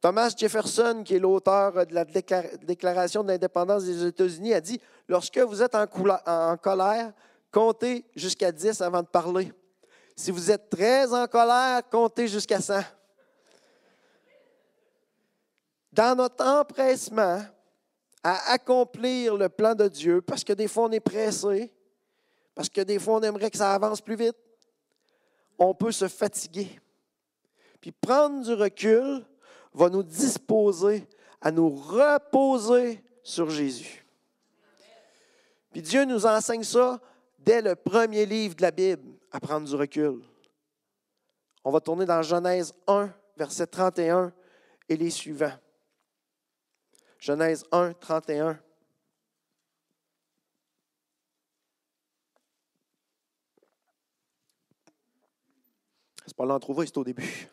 Thomas 0.00 0.32
Jefferson, 0.36 1.02
qui 1.04 1.16
est 1.16 1.18
l'auteur 1.18 1.86
de 1.86 1.94
la 1.94 2.04
Déclaration 2.04 3.24
de 3.24 3.28
l'indépendance 3.28 3.84
des 3.84 4.06
États-Unis, 4.06 4.54
a 4.54 4.60
dit, 4.60 4.80
lorsque 5.08 5.38
vous 5.38 5.62
êtes 5.62 5.74
en, 5.74 5.86
en 6.26 6.56
colère, 6.56 7.12
comptez 7.50 8.04
jusqu'à 8.14 8.52
10 8.52 8.80
avant 8.80 9.02
de 9.02 9.08
parler. 9.08 9.52
Si 10.14 10.30
vous 10.30 10.50
êtes 10.50 10.70
très 10.70 11.12
en 11.12 11.26
colère, 11.26 11.82
comptez 11.90 12.28
jusqu'à 12.28 12.60
100. 12.60 12.80
Dans 15.92 16.16
notre 16.16 16.44
empressement 16.44 17.42
à 18.22 18.52
accomplir 18.52 19.36
le 19.36 19.48
plan 19.48 19.74
de 19.74 19.88
Dieu, 19.88 20.20
parce 20.20 20.44
que 20.44 20.52
des 20.52 20.68
fois 20.68 20.84
on 20.84 20.92
est 20.92 21.00
pressé, 21.00 21.72
parce 22.54 22.68
que 22.68 22.80
des 22.80 22.98
fois 22.98 23.16
on 23.16 23.22
aimerait 23.22 23.50
que 23.50 23.56
ça 23.56 23.72
avance 23.72 24.00
plus 24.00 24.16
vite, 24.16 24.36
on 25.58 25.74
peut 25.74 25.92
se 25.92 26.08
fatiguer. 26.08 26.80
Puis 27.80 27.92
prendre 27.92 28.44
du 28.44 28.54
recul, 28.54 29.24
va 29.78 29.88
nous 29.88 30.02
disposer 30.02 31.06
à 31.40 31.52
nous 31.52 31.68
reposer 31.68 33.02
sur 33.22 33.48
Jésus. 33.48 34.04
Puis 35.70 35.82
Dieu 35.82 36.04
nous 36.04 36.26
enseigne 36.26 36.64
ça 36.64 37.00
dès 37.38 37.62
le 37.62 37.76
premier 37.76 38.26
livre 38.26 38.56
de 38.56 38.62
la 38.62 38.72
Bible, 38.72 39.14
à 39.30 39.38
prendre 39.38 39.68
du 39.68 39.74
recul. 39.76 40.20
On 41.62 41.70
va 41.70 41.80
tourner 41.80 42.06
dans 42.06 42.22
Genèse 42.22 42.72
1, 42.88 43.12
verset 43.36 43.68
31 43.68 44.32
et 44.88 44.96
les 44.96 45.10
suivants. 45.10 45.56
Genèse 47.18 47.64
1, 47.70 47.92
31. 47.92 48.58
C'est 56.26 56.36
pas 56.36 56.46
l'entrouver, 56.46 56.86
c'est 56.86 56.98
au 56.98 57.04
début. 57.04 57.48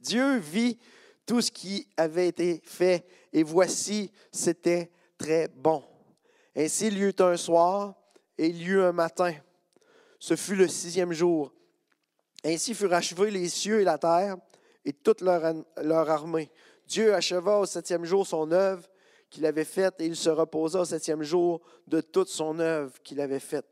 Dieu 0.00 0.36
vit 0.36 0.78
tout 1.26 1.40
ce 1.40 1.50
qui 1.50 1.88
avait 1.96 2.28
été 2.28 2.62
fait, 2.64 3.04
et 3.32 3.42
voici, 3.42 4.12
c'était 4.30 4.90
très 5.18 5.48
bon. 5.48 5.82
Ainsi, 6.54 6.86
il 6.86 6.98
y 6.98 7.02
eut 7.02 7.14
un 7.18 7.36
soir 7.36 7.94
et 8.38 8.46
il 8.46 8.62
y 8.62 8.66
eut 8.66 8.80
un 8.80 8.92
matin. 8.92 9.34
Ce 10.18 10.36
fut 10.36 10.54
le 10.54 10.68
sixième 10.68 11.12
jour. 11.12 11.52
Ainsi 12.44 12.74
furent 12.74 12.94
achevés 12.94 13.30
les 13.30 13.48
cieux 13.48 13.80
et 13.80 13.84
la 13.84 13.98
terre 13.98 14.36
et 14.84 14.92
toute 14.92 15.20
leur, 15.20 15.54
leur 15.82 16.08
armée. 16.08 16.50
Dieu 16.86 17.12
acheva 17.12 17.58
au 17.58 17.66
septième 17.66 18.04
jour 18.04 18.26
son 18.26 18.52
œuvre 18.52 18.88
qu'il 19.28 19.44
avait 19.44 19.64
faite 19.64 20.00
et 20.00 20.06
il 20.06 20.16
se 20.16 20.30
reposa 20.30 20.80
au 20.80 20.84
septième 20.84 21.22
jour 21.22 21.60
de 21.88 22.00
toute 22.00 22.28
son 22.28 22.58
œuvre 22.60 22.92
qu'il 23.02 23.20
avait 23.20 23.40
faite. 23.40 23.66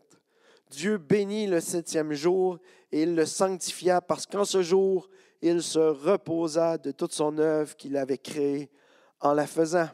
Dieu 0.71 0.99
bénit 0.99 1.47
le 1.47 1.61
septième 1.61 2.13
jour 2.13 2.59
et 2.91 3.03
il 3.03 3.15
le 3.15 3.27
sanctifia 3.27 4.01
parce 4.01 4.27
qu'en 4.27 4.45
ce 4.45 4.63
jour, 4.63 5.09
il 5.47 5.63
se 5.63 5.79
reposa 5.79 6.79
de 6.79 6.91
toute 6.91 7.13
son 7.13 7.37
œuvre 7.37 7.77
qu'il 7.77 7.99
avait 7.99 8.17
créée 8.17 8.71
en 9.21 9.35
la 9.35 9.47
faisant. 9.47 9.91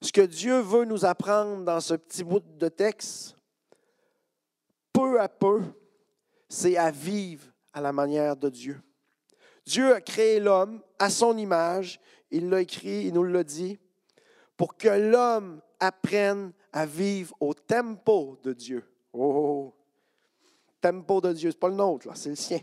Ce 0.00 0.12
que 0.12 0.20
Dieu 0.20 0.60
veut 0.60 0.84
nous 0.84 1.04
apprendre 1.04 1.64
dans 1.64 1.80
ce 1.80 1.94
petit 1.94 2.22
bout 2.22 2.38
de 2.38 2.68
texte, 2.68 3.36
peu 4.92 5.20
à 5.20 5.28
peu, 5.28 5.62
c'est 6.48 6.76
à 6.76 6.92
vivre 6.92 7.46
à 7.72 7.80
la 7.80 7.92
manière 7.92 8.36
de 8.36 8.48
Dieu. 8.48 8.80
Dieu 9.66 9.92
a 9.92 10.00
créé 10.00 10.38
l'homme 10.38 10.80
à 11.00 11.10
son 11.10 11.36
image, 11.36 11.98
il 12.30 12.48
l'a 12.48 12.60
écrit, 12.60 13.06
il 13.06 13.12
nous 13.12 13.24
l'a 13.24 13.42
dit, 13.42 13.76
pour 14.56 14.76
que 14.76 14.88
l'homme 14.88 15.60
apprenne 15.80 16.52
à 16.72 16.86
vivre 16.86 17.34
au 17.40 17.54
tempo 17.54 18.38
de 18.44 18.52
Dieu. 18.52 18.84
Oh, 19.12 19.18
oh, 19.20 19.34
oh. 19.36 19.74
tempo 20.80 21.20
de 21.20 21.32
Dieu, 21.32 21.50
ce 21.50 21.56
n'est 21.56 21.60
pas 21.60 21.68
le 21.68 21.74
nôtre, 21.74 22.08
c'est 22.14 22.30
le 22.30 22.36
sien. 22.36 22.60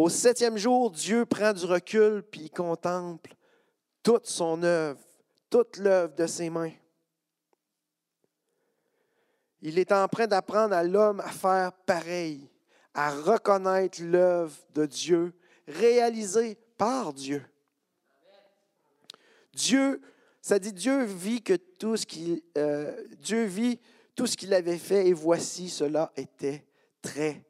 Au 0.00 0.08
septième 0.08 0.56
jour, 0.56 0.90
Dieu 0.90 1.26
prend 1.26 1.52
du 1.52 1.66
recul 1.66 2.22
puis 2.22 2.44
il 2.44 2.50
contemple 2.50 3.34
toute 4.02 4.26
son 4.26 4.62
œuvre, 4.62 4.98
toute 5.50 5.76
l'œuvre 5.76 6.14
de 6.14 6.26
ses 6.26 6.48
mains. 6.48 6.72
Il 9.60 9.78
est 9.78 9.92
en 9.92 10.08
train 10.08 10.26
d'apprendre 10.26 10.74
à 10.74 10.82
l'homme 10.84 11.20
à 11.20 11.28
faire 11.28 11.74
pareil, 11.84 12.48
à 12.94 13.10
reconnaître 13.10 14.02
l'œuvre 14.02 14.56
de 14.72 14.86
Dieu 14.86 15.34
réalisée 15.68 16.56
par 16.78 17.12
Dieu. 17.12 17.44
Dieu, 19.52 20.00
ça 20.40 20.58
dit 20.58 20.72
Dieu 20.72 21.04
vit 21.04 21.42
que 21.42 21.56
tout 21.78 21.98
ce 21.98 22.06
qu'il 22.06 22.40
euh, 22.56 23.04
Dieu 23.18 23.44
vit 23.44 23.78
tout 24.16 24.26
ce 24.26 24.38
qu'il 24.38 24.54
avait 24.54 24.78
fait 24.78 25.08
et 25.08 25.12
voici 25.12 25.68
cela 25.68 26.10
était 26.16 26.64
très 27.02 27.44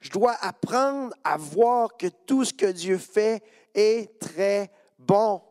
je 0.00 0.10
dois 0.10 0.34
apprendre 0.40 1.14
à 1.24 1.36
voir 1.36 1.96
que 1.96 2.06
tout 2.06 2.44
ce 2.44 2.52
que 2.52 2.66
Dieu 2.66 2.98
fait 2.98 3.42
est 3.74 4.18
très 4.18 4.70
bon. 4.98 5.42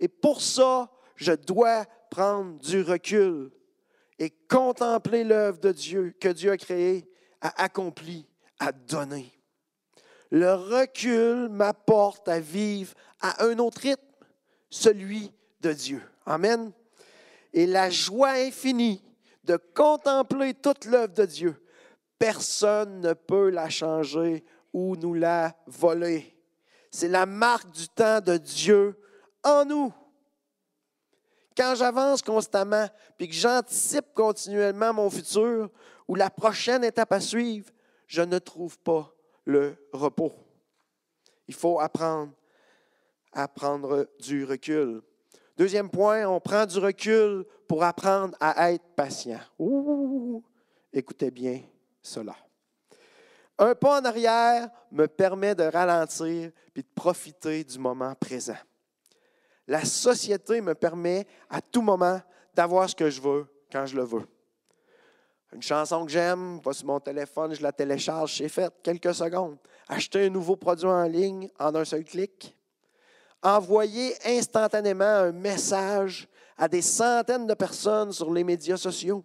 Et 0.00 0.08
pour 0.08 0.40
ça, 0.40 0.90
je 1.16 1.32
dois 1.32 1.84
prendre 2.10 2.58
du 2.58 2.82
recul 2.82 3.50
et 4.18 4.30
contempler 4.30 5.24
l'œuvre 5.24 5.58
de 5.58 5.72
Dieu 5.72 6.14
que 6.20 6.28
Dieu 6.28 6.52
a 6.52 6.56
créée, 6.56 7.08
a 7.40 7.62
accomplie, 7.62 8.26
a 8.58 8.72
donné. 8.72 9.32
Le 10.30 10.54
recul 10.54 11.48
m'apporte 11.48 12.28
à 12.28 12.40
vivre 12.40 12.94
à 13.20 13.44
un 13.44 13.58
autre 13.58 13.82
rythme, 13.82 14.02
celui 14.70 15.32
de 15.60 15.72
Dieu. 15.72 16.02
Amen. 16.26 16.72
Et 17.52 17.66
la 17.66 17.90
joie 17.90 18.32
infinie 18.32 19.02
de 19.44 19.56
contempler 19.56 20.54
toute 20.54 20.86
l'œuvre 20.86 21.14
de 21.14 21.24
Dieu 21.24 21.63
Personne 22.24 23.02
ne 23.02 23.12
peut 23.12 23.50
la 23.50 23.68
changer 23.68 24.42
ou 24.72 24.96
nous 24.96 25.12
la 25.12 25.54
voler. 25.66 26.34
C'est 26.90 27.08
la 27.08 27.26
marque 27.26 27.70
du 27.70 27.86
temps 27.86 28.22
de 28.22 28.38
Dieu 28.38 28.98
en 29.42 29.66
nous. 29.66 29.92
Quand 31.54 31.74
j'avance 31.74 32.22
constamment, 32.22 32.88
puis 33.18 33.28
que 33.28 33.34
j'anticipe 33.34 34.14
continuellement 34.14 34.94
mon 34.94 35.10
futur 35.10 35.68
ou 36.08 36.14
la 36.14 36.30
prochaine 36.30 36.82
étape 36.82 37.12
à 37.12 37.20
suivre, 37.20 37.70
je 38.06 38.22
ne 38.22 38.38
trouve 38.38 38.78
pas 38.78 39.14
le 39.44 39.76
repos. 39.92 40.32
Il 41.46 41.54
faut 41.54 41.78
apprendre 41.78 42.32
à 43.34 43.48
prendre 43.48 44.08
du 44.20 44.46
recul. 44.46 45.02
Deuxième 45.58 45.90
point, 45.90 46.26
on 46.26 46.40
prend 46.40 46.64
du 46.64 46.78
recul 46.78 47.44
pour 47.68 47.84
apprendre 47.84 48.34
à 48.40 48.72
être 48.72 48.94
patient. 48.96 49.40
Ouh, 49.58 50.42
écoutez 50.90 51.30
bien, 51.30 51.60
cela. 52.04 52.36
Un 53.58 53.74
pas 53.74 54.00
en 54.00 54.04
arrière 54.04 54.68
me 54.90 55.06
permet 55.06 55.54
de 55.54 55.64
ralentir 55.64 56.50
et 56.76 56.82
de 56.82 56.88
profiter 56.94 57.64
du 57.64 57.78
moment 57.78 58.14
présent. 58.14 58.56
La 59.66 59.84
société 59.84 60.60
me 60.60 60.74
permet 60.74 61.26
à 61.48 61.60
tout 61.60 61.82
moment 61.82 62.20
d'avoir 62.54 62.88
ce 62.88 62.94
que 62.94 63.10
je 63.10 63.20
veux 63.20 63.46
quand 63.72 63.86
je 63.86 63.96
le 63.96 64.04
veux. 64.04 64.26
Une 65.52 65.62
chanson 65.62 66.04
que 66.04 66.10
j'aime, 66.10 66.58
va 66.64 66.72
sur 66.72 66.86
mon 66.86 66.98
téléphone, 66.98 67.54
je 67.54 67.62
la 67.62 67.72
télécharge, 67.72 68.36
c'est 68.36 68.48
fait, 68.48 68.72
quelques 68.82 69.14
secondes. 69.14 69.56
Acheter 69.88 70.26
un 70.26 70.30
nouveau 70.30 70.56
produit 70.56 70.88
en 70.88 71.04
ligne 71.04 71.48
en 71.60 71.74
un 71.74 71.84
seul 71.84 72.04
clic. 72.04 72.56
Envoyer 73.40 74.14
instantanément 74.26 75.04
un 75.04 75.32
message 75.32 76.28
à 76.58 76.66
des 76.66 76.82
centaines 76.82 77.46
de 77.46 77.54
personnes 77.54 78.12
sur 78.12 78.32
les 78.32 78.42
médias 78.42 78.76
sociaux 78.76 79.24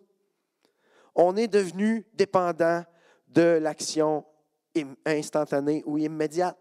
on 1.22 1.36
est 1.36 1.50
devenu 1.50 2.08
dépendant 2.14 2.82
de 3.28 3.60
l'action 3.62 4.26
instantanée 5.06 5.84
ou 5.86 5.98
immédiate. 5.98 6.58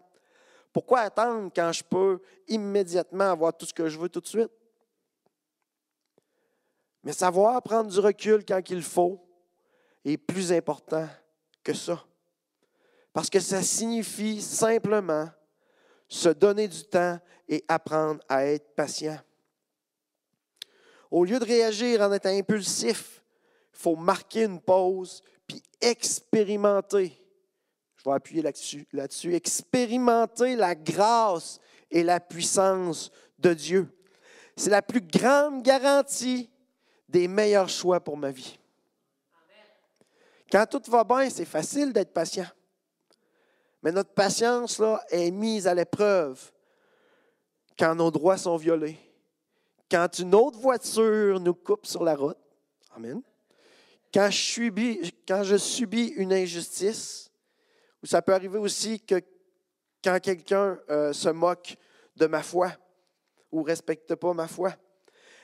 Pourquoi 0.73 0.99
attendre 0.99 1.49
quand 1.55 1.71
je 1.71 1.81
peux 1.81 2.21
immédiatement 2.45 3.31
avoir 3.31 3.55
tout 3.55 3.65
ce 3.65 3.73
que 3.73 3.87
je 3.87 3.97
veux 3.97 4.09
tout 4.09 4.19
de 4.19 4.27
suite? 4.27 4.51
Mais 7.05 7.13
savoir 7.13 7.63
prendre 7.63 7.89
du 7.89 7.99
recul 7.99 8.43
quand 8.45 8.61
il 8.69 8.83
faut 8.83 9.25
est 10.03 10.17
plus 10.17 10.51
important 10.51 11.07
que 11.63 11.73
ça. 11.73 12.03
Parce 13.13 13.29
que 13.29 13.39
ça 13.39 13.61
signifie 13.61 14.41
simplement 14.41 15.29
se 16.09 16.29
donner 16.29 16.67
du 16.67 16.83
temps 16.83 17.17
et 17.47 17.63
apprendre 17.69 18.21
à 18.27 18.45
être 18.45 18.75
patient. 18.75 19.19
Au 21.09 21.23
lieu 21.23 21.39
de 21.39 21.45
réagir 21.45 22.01
en 22.01 22.11
étant 22.11 22.29
impulsif, 22.29 23.23
faut 23.79 23.95
marquer 23.95 24.43
une 24.43 24.59
pause 24.59 25.23
puis 25.47 25.63
expérimenter. 25.79 27.17
Je 27.95 28.03
vais 28.03 28.15
appuyer 28.15 28.41
là-dessus, 28.41 28.85
là-dessus. 28.91 29.33
Expérimenter 29.33 30.57
la 30.57 30.75
grâce 30.75 31.61
et 31.89 32.03
la 32.03 32.19
puissance 32.19 33.09
de 33.37 33.53
Dieu. 33.53 33.87
C'est 34.57 34.69
la 34.69 34.81
plus 34.81 34.99
grande 34.99 35.63
garantie 35.63 36.49
des 37.07 37.29
meilleurs 37.29 37.69
choix 37.69 38.01
pour 38.01 38.17
ma 38.17 38.31
vie. 38.31 38.59
Quand 40.51 40.65
tout 40.65 40.81
va 40.91 41.05
bien, 41.05 41.29
c'est 41.29 41.45
facile 41.45 41.93
d'être 41.93 42.11
patient. 42.11 42.47
Mais 43.81 43.93
notre 43.93 44.13
patience 44.13 44.79
là, 44.79 45.01
est 45.09 45.31
mise 45.31 45.67
à 45.67 45.73
l'épreuve 45.73 46.51
quand 47.77 47.95
nos 47.95 48.11
droits 48.11 48.37
sont 48.37 48.57
violés, 48.57 48.99
quand 49.89 50.19
une 50.19 50.35
autre 50.35 50.59
voiture 50.59 51.39
nous 51.39 51.53
coupe 51.53 51.85
sur 51.85 52.03
la 52.03 52.15
route. 52.15 52.37
Amen. 52.93 53.21
Quand 54.13 54.29
je 54.31 55.57
subis, 55.57 56.07
une 56.15 56.33
injustice, 56.33 57.31
ou 58.01 58.07
ça 58.07 58.21
peut 58.21 58.33
arriver 58.33 58.57
aussi 58.57 58.99
que 58.99 59.21
quand 60.03 60.19
quelqu'un 60.21 60.79
euh, 60.89 61.13
se 61.13 61.29
moque 61.29 61.75
de 62.15 62.25
ma 62.27 62.41
foi 62.41 62.71
ou 63.51 63.63
respecte 63.63 64.15
pas 64.15 64.33
ma 64.33 64.47
foi. 64.47 64.73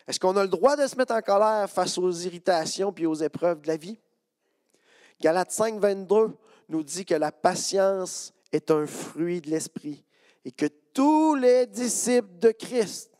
Est-ce 0.08 0.20
qu'on 0.20 0.38
a 0.38 0.44
le 0.44 0.50
droit 0.50 0.76
de 0.76 0.86
se 0.86 0.96
mettre 0.96 1.14
en 1.14 1.22
colère 1.22 1.70
face 1.70 1.98
aux 1.98 2.12
irritations 2.12 2.94
puis 2.94 3.06
aux 3.06 3.16
épreuves 3.16 3.62
de 3.62 3.68
la 3.68 3.78
vie? 3.78 4.00
Galates 5.20 5.52
5, 5.52 5.80
22 5.80 6.38
nous 6.70 6.84
dit 6.84 7.06
que 7.06 7.16
la 7.16 7.32
patience 7.32 8.34
est 8.52 8.70
un 8.72 8.86
fruit 8.86 9.42
de 9.42 9.50
l'esprit 9.50 10.04
et 10.44 10.52
que 10.52 10.68
tous 10.94 11.36
les 11.36 11.66
disciples 11.66 12.38
de 12.40 12.52
Christ 12.52 13.12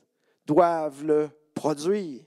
doivent 0.46 1.04
le 1.04 1.30
produire. 1.54 2.24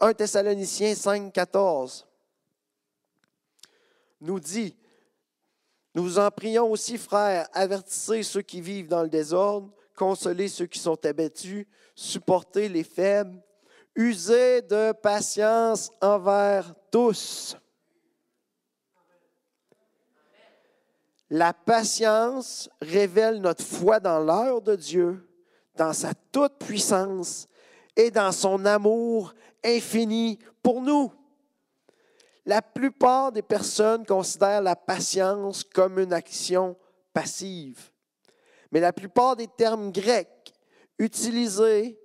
1 0.00 0.14
Thessaloniciens 0.14 0.94
5, 0.94 1.32
14 1.32 2.08
nous 4.20 4.40
dit 4.40 4.76
Nous 5.94 6.18
en 6.18 6.30
prions 6.30 6.70
aussi, 6.70 6.98
frères, 6.98 7.48
avertissez 7.52 8.22
ceux 8.22 8.42
qui 8.42 8.60
vivent 8.60 8.88
dans 8.88 9.02
le 9.02 9.08
désordre, 9.08 9.70
consolez 9.96 10.48
ceux 10.48 10.66
qui 10.66 10.78
sont 10.78 11.04
abattus, 11.04 11.66
supportez 11.94 12.68
les 12.68 12.84
faibles, 12.84 13.42
usez 13.94 14.62
de 14.62 14.92
patience 14.92 15.90
envers 16.00 16.74
tous. 16.90 17.56
La 21.30 21.52
patience 21.52 22.70
révèle 22.80 23.40
notre 23.40 23.64
foi 23.64 24.00
dans 24.00 24.18
l'heure 24.18 24.62
de 24.62 24.76
Dieu, 24.76 25.28
dans 25.74 25.92
sa 25.92 26.14
toute-puissance 26.14 27.48
et 27.96 28.10
dans 28.10 28.32
son 28.32 28.64
amour 28.64 29.34
infini 29.64 30.38
pour 30.62 30.80
nous. 30.80 31.12
La 32.46 32.62
plupart 32.62 33.32
des 33.32 33.42
personnes 33.42 34.06
considèrent 34.06 34.62
la 34.62 34.76
patience 34.76 35.64
comme 35.64 35.98
une 35.98 36.12
action 36.12 36.76
passive. 37.12 37.90
Mais 38.72 38.80
la 38.80 38.92
plupart 38.92 39.36
des 39.36 39.48
termes 39.48 39.92
grecs 39.92 40.54
utilisés 40.98 41.98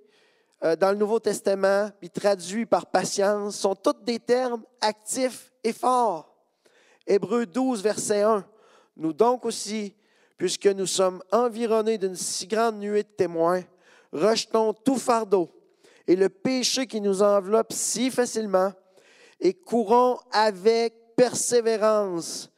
euh, 0.62 0.76
dans 0.76 0.90
le 0.90 0.96
Nouveau 0.96 1.18
Testament, 1.18 1.90
puis 1.98 2.10
traduits 2.10 2.66
par 2.66 2.86
patience, 2.86 3.56
sont 3.56 3.74
tous 3.74 4.02
des 4.02 4.18
termes 4.18 4.64
actifs 4.80 5.52
et 5.62 5.72
forts. 5.72 6.34
Hébreu 7.06 7.46
12, 7.46 7.82
verset 7.82 8.22
1. 8.22 8.46
Nous 8.96 9.12
donc 9.12 9.44
aussi, 9.44 9.94
puisque 10.36 10.66
nous 10.66 10.86
sommes 10.86 11.22
environnés 11.32 11.98
d'une 11.98 12.16
si 12.16 12.46
grande 12.46 12.78
nuée 12.78 13.02
de 13.02 13.08
témoins, 13.08 13.62
rejetons 14.12 14.72
tout 14.72 14.96
fardeau 14.96 15.50
et 16.06 16.16
le 16.16 16.28
péché 16.28 16.86
qui 16.86 17.00
nous 17.00 17.22
enveloppe 17.22 17.72
si 17.72 18.10
facilement 18.10 18.72
et 19.40 19.54
courons 19.54 20.18
avec 20.32 20.94
persévérance 21.16 22.50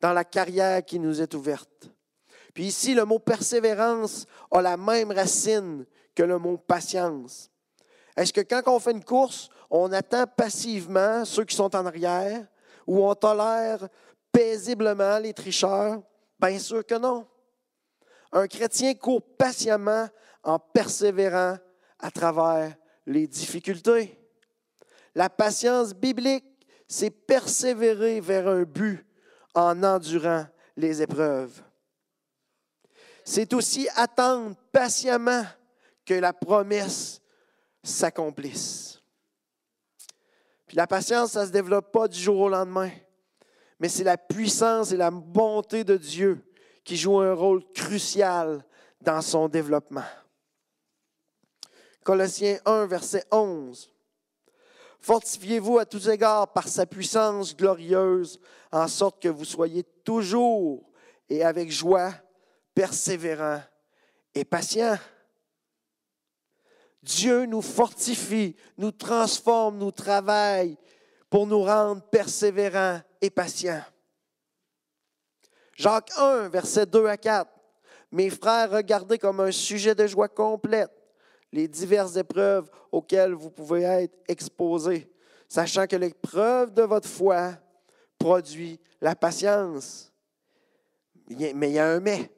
dans 0.00 0.12
la 0.12 0.24
carrière 0.24 0.84
qui 0.84 0.98
nous 0.98 1.20
est 1.20 1.34
ouverte. 1.34 1.90
Puis 2.52 2.66
ici, 2.66 2.94
le 2.94 3.04
mot 3.04 3.18
persévérance 3.18 4.26
a 4.50 4.62
la 4.62 4.76
même 4.76 5.10
racine 5.10 5.84
que 6.14 6.22
le 6.22 6.38
mot 6.38 6.56
patience. 6.56 7.50
Est-ce 8.16 8.32
que 8.32 8.42
quand 8.42 8.62
on 8.66 8.78
fait 8.78 8.92
une 8.92 9.04
course, 9.04 9.48
on 9.70 9.92
attend 9.92 10.26
passivement 10.26 11.24
ceux 11.24 11.44
qui 11.44 11.56
sont 11.56 11.74
en 11.74 11.86
arrière 11.86 12.46
ou 12.86 13.04
on 13.04 13.14
tolère 13.14 13.88
paisiblement 14.30 15.18
les 15.18 15.34
tricheurs? 15.34 16.00
Bien 16.38 16.58
sûr 16.58 16.86
que 16.86 16.94
non. 16.96 17.26
Un 18.30 18.46
chrétien 18.46 18.94
court 18.94 19.22
patiemment 19.36 20.08
en 20.44 20.58
persévérant 20.58 21.56
à 21.98 22.10
travers 22.10 22.76
les 23.06 23.26
difficultés. 23.26 24.18
La 25.14 25.30
patience 25.30 25.94
biblique, 25.94 26.44
c'est 26.88 27.10
persévérer 27.10 28.20
vers 28.20 28.48
un 28.48 28.62
but 28.62 29.04
en 29.54 29.82
endurant 29.82 30.46
les 30.76 31.02
épreuves. 31.02 31.62
C'est 33.24 33.52
aussi 33.54 33.88
attendre 33.96 34.54
patiemment 34.72 35.44
que 36.04 36.14
la 36.14 36.32
promesse 36.32 37.20
s'accomplisse. 37.82 39.00
Puis 40.66 40.76
la 40.76 40.86
patience, 40.86 41.32
ça 41.32 41.42
ne 41.42 41.46
se 41.46 41.52
développe 41.52 41.92
pas 41.92 42.08
du 42.08 42.18
jour 42.18 42.40
au 42.40 42.48
lendemain 42.48 42.90
mais 43.84 43.88
c'est 43.88 44.04
la 44.04 44.16
puissance 44.16 44.92
et 44.92 44.96
la 44.96 45.10
bonté 45.10 45.84
de 45.84 45.96
Dieu 45.96 46.42
qui 46.84 46.96
jouent 46.96 47.20
un 47.20 47.34
rôle 47.34 47.62
crucial 47.72 48.64
dans 49.00 49.20
son 49.20 49.48
développement. 49.48 50.04
Colossiens 52.04 52.58
1, 52.66 52.86
verset 52.86 53.24
11. 53.32 53.90
Fortifiez-vous 55.00 55.78
à 55.78 55.86
tous 55.86 56.08
égards 56.08 56.52
par 56.52 56.68
sa 56.68 56.84
puissance 56.84 57.56
glorieuse, 57.56 58.38
en 58.70 58.86
sorte 58.88 59.22
que 59.22 59.28
vous 59.28 59.46
soyez 59.46 59.84
toujours 60.04 60.84
et 61.30 61.42
avec 61.42 61.70
joie, 61.70 62.12
persévérants 62.74 63.62
et 64.34 64.44
patients. 64.44 64.98
Dieu 67.02 67.46
nous 67.46 67.62
fortifie, 67.62 68.54
nous 68.76 68.92
transforme, 68.92 69.78
nous 69.78 69.90
travaille 69.90 70.76
pour 71.30 71.46
nous 71.46 71.62
rendre 71.62 72.02
persévérants 72.02 73.00
et 73.22 73.30
patients. 73.30 73.82
Jacques 75.74 76.12
1, 76.18 76.48
versets 76.48 76.86
2 76.86 77.06
à 77.06 77.16
4. 77.16 77.50
Mes 78.12 78.28
frères, 78.30 78.70
regardez 78.70 79.18
comme 79.18 79.40
un 79.40 79.52
sujet 79.52 79.94
de 79.94 80.06
joie 80.06 80.28
complète 80.28 80.92
les 81.54 81.68
diverses 81.68 82.16
épreuves 82.16 82.68
auxquelles 82.90 83.32
vous 83.32 83.48
pouvez 83.48 83.82
être 83.82 84.18
exposés, 84.26 85.08
sachant 85.48 85.86
que 85.86 85.94
l'épreuve 85.94 86.74
de 86.74 86.82
votre 86.82 87.08
foi 87.08 87.52
produit 88.18 88.80
la 89.00 89.14
patience. 89.14 90.12
Mais 91.28 91.70
il 91.70 91.74
y 91.74 91.78
a 91.78 91.86
un 91.86 92.00
mais. 92.00 92.28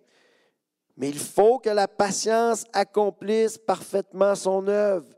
Mais 0.99 1.09
il 1.09 1.19
faut 1.19 1.59
que 1.59 1.71
la 1.71 1.89
patience 1.89 2.67
accomplisse 2.75 3.57
parfaitement 3.57 4.35
son 4.35 4.69
œuvre, 4.69 5.09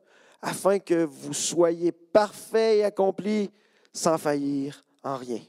afin 0.40 0.78
que 0.78 1.02
vous 1.04 1.34
soyez 1.34 1.90
parfaits 1.90 2.78
et 2.78 2.84
accomplis 2.84 3.50
sans 3.92 4.16
faillir 4.16 4.84
en 5.02 5.16
rien. 5.16 5.42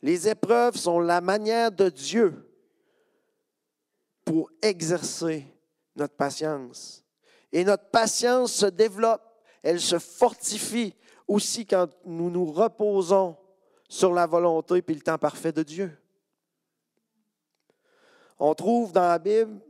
Les 0.00 0.28
épreuves 0.28 0.76
sont 0.76 1.00
la 1.00 1.20
manière 1.20 1.72
de 1.72 1.88
Dieu 1.88 2.48
pour 4.24 4.48
exercer 4.62 5.44
notre 5.98 6.14
patience. 6.14 7.04
Et 7.52 7.64
notre 7.64 7.86
patience 7.90 8.52
se 8.52 8.66
développe, 8.66 9.22
elle 9.62 9.80
se 9.80 9.98
fortifie 9.98 10.94
aussi 11.26 11.66
quand 11.66 11.88
nous 12.04 12.30
nous 12.30 12.46
reposons 12.46 13.36
sur 13.88 14.12
la 14.12 14.26
volonté 14.26 14.82
et 14.86 14.94
le 14.94 15.00
temps 15.00 15.18
parfait 15.18 15.52
de 15.52 15.62
Dieu. 15.62 15.96
On 18.38 18.54
trouve 18.54 18.92
dans 18.92 19.08
la 19.08 19.18
Bible 19.18 19.60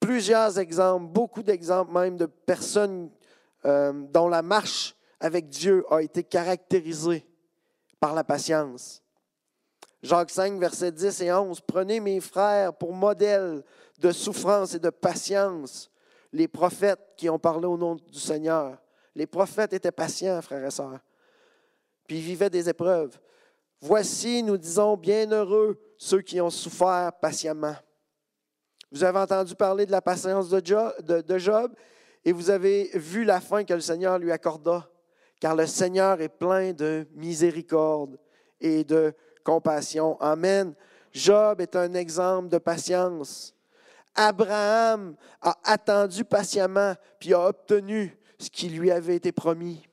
plusieurs 0.00 0.58
exemples, 0.58 1.06
beaucoup 1.06 1.42
d'exemples 1.42 1.92
même 1.92 2.16
de 2.16 2.26
personnes 2.26 3.10
euh, 3.64 3.92
dont 4.10 4.28
la 4.28 4.42
marche 4.42 4.96
avec 5.20 5.48
Dieu 5.48 5.84
a 5.90 6.00
été 6.00 6.22
caractérisée 6.22 7.26
par 8.00 8.14
la 8.14 8.24
patience. 8.24 9.02
Jacques 10.02 10.30
5, 10.30 10.58
versets 10.60 10.92
10 10.92 11.22
et 11.22 11.32
11. 11.32 11.60
Prenez 11.62 11.98
mes 11.98 12.20
frères 12.20 12.72
pour 12.72 12.92
modèle 12.92 13.64
de 13.98 14.12
souffrance 14.12 14.74
et 14.74 14.78
de 14.78 14.90
patience, 14.90 15.90
les 16.32 16.48
prophètes 16.48 17.00
qui 17.16 17.28
ont 17.28 17.38
parlé 17.38 17.66
au 17.66 17.76
nom 17.76 17.96
du 17.96 18.18
Seigneur. 18.18 18.78
Les 19.14 19.26
prophètes 19.26 19.72
étaient 19.72 19.92
patients, 19.92 20.40
frères 20.42 20.64
et 20.64 20.70
sœurs, 20.70 21.00
puis 22.06 22.18
ils 22.18 22.22
vivaient 22.22 22.50
des 22.50 22.68
épreuves. 22.68 23.18
Voici, 23.80 24.42
nous 24.42 24.56
disons, 24.56 24.96
bienheureux 24.96 25.80
ceux 25.96 26.20
qui 26.20 26.40
ont 26.40 26.50
souffert 26.50 27.12
patiemment. 27.20 27.76
Vous 28.90 29.04
avez 29.04 29.18
entendu 29.18 29.54
parler 29.54 29.84
de 29.84 29.90
la 29.90 30.00
patience 30.00 30.48
de 30.48 31.38
Job, 31.38 31.74
et 32.24 32.32
vous 32.32 32.50
avez 32.50 32.90
vu 32.94 33.24
la 33.24 33.40
fin 33.40 33.64
que 33.64 33.74
le 33.74 33.80
Seigneur 33.80 34.18
lui 34.18 34.32
accorda, 34.32 34.88
car 35.40 35.54
le 35.54 35.66
Seigneur 35.66 36.20
est 36.20 36.28
plein 36.28 36.72
de 36.72 37.06
miséricorde 37.14 38.18
et 38.60 38.84
de 38.84 39.14
compassion. 39.44 40.20
Amen. 40.20 40.74
Job 41.12 41.60
est 41.60 41.76
un 41.76 41.94
exemple 41.94 42.48
de 42.48 42.58
patience. 42.58 43.54
Abraham 44.14 45.16
a 45.40 45.56
attendu 45.64 46.24
patiemment, 46.24 46.94
puis 47.18 47.34
a 47.34 47.46
obtenu 47.46 48.16
ce 48.38 48.50
qui 48.50 48.68
lui 48.68 48.90
avait 48.90 49.16
été 49.16 49.32
promis. 49.32 49.86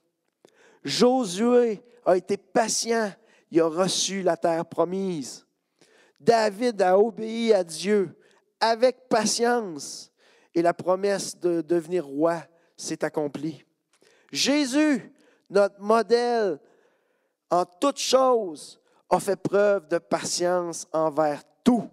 Josué 0.83 1.83
a 2.05 2.15
été 2.15 2.37
patient, 2.37 3.11
il 3.51 3.61
a 3.61 3.67
reçu 3.67 4.21
la 4.21 4.37
terre 4.37 4.65
promise. 4.65 5.45
David 6.19 6.81
a 6.81 6.97
obéi 6.97 7.53
à 7.53 7.63
Dieu 7.63 8.17
avec 8.59 9.09
patience 9.09 10.11
et 10.53 10.61
la 10.61 10.73
promesse 10.73 11.37
de 11.39 11.61
devenir 11.61 12.05
roi 12.05 12.43
s'est 12.77 13.03
accomplie. 13.03 13.63
Jésus, 14.31 15.13
notre 15.49 15.79
modèle 15.79 16.59
en 17.49 17.65
toutes 17.65 17.99
choses, 17.99 18.79
a 19.09 19.19
fait 19.19 19.35
preuve 19.35 19.87
de 19.87 19.97
patience 19.97 20.87
envers 20.91 21.43
tout. 21.63 21.89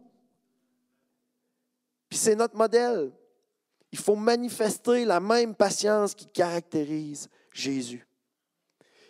Puis 2.12 2.18
c'est 2.18 2.36
notre 2.36 2.58
modèle. 2.58 3.10
Il 3.90 3.98
faut 3.98 4.16
manifester 4.16 5.06
la 5.06 5.18
même 5.18 5.54
patience 5.54 6.14
qui 6.14 6.26
caractérise 6.26 7.26
Jésus. 7.54 8.06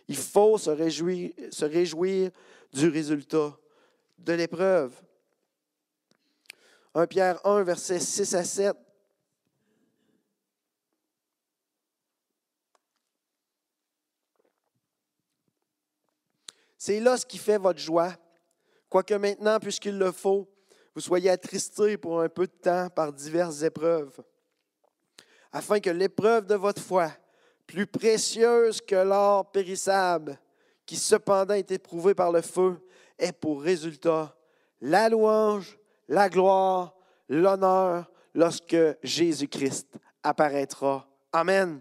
Il 0.06 0.16
faut 0.16 0.56
se 0.56 0.70
réjouir, 0.70 1.32
se 1.50 1.64
réjouir 1.64 2.30
du 2.72 2.88
résultat 2.88 3.58
de 4.18 4.32
l'épreuve. 4.34 4.94
1 6.94 7.08
Pierre 7.08 7.44
1, 7.44 7.64
versets 7.64 7.98
6 7.98 8.34
à 8.36 8.44
7. 8.44 8.76
C'est 16.78 17.00
là 17.00 17.16
ce 17.16 17.26
qui 17.26 17.38
fait 17.38 17.58
votre 17.58 17.80
joie. 17.80 18.14
Quoique 18.88 19.14
maintenant, 19.14 19.58
puisqu'il 19.58 19.98
le 19.98 20.12
faut, 20.12 20.48
vous 20.94 21.00
soyez 21.00 21.30
attristés 21.30 21.96
pour 21.96 22.20
un 22.20 22.28
peu 22.28 22.46
de 22.46 22.52
temps 22.52 22.88
par 22.90 23.12
diverses 23.12 23.62
épreuves, 23.62 24.20
afin 25.52 25.80
que 25.80 25.90
l'épreuve 25.90 26.46
de 26.46 26.54
votre 26.54 26.82
foi, 26.82 27.10
plus 27.66 27.86
précieuse 27.86 28.80
que 28.80 28.96
l'or 28.96 29.50
périssable, 29.50 30.38
qui 30.84 30.96
cependant 30.96 31.54
est 31.54 31.70
éprouvé 31.70 32.14
par 32.14 32.32
le 32.32 32.42
feu, 32.42 32.78
ait 33.18 33.32
pour 33.32 33.62
résultat 33.62 34.34
la 34.80 35.08
louange, 35.08 35.78
la 36.08 36.28
gloire, 36.28 36.94
l'honneur 37.28 38.10
lorsque 38.34 38.76
Jésus-Christ 39.02 39.88
apparaîtra. 40.22 41.06
Amen. 41.32 41.80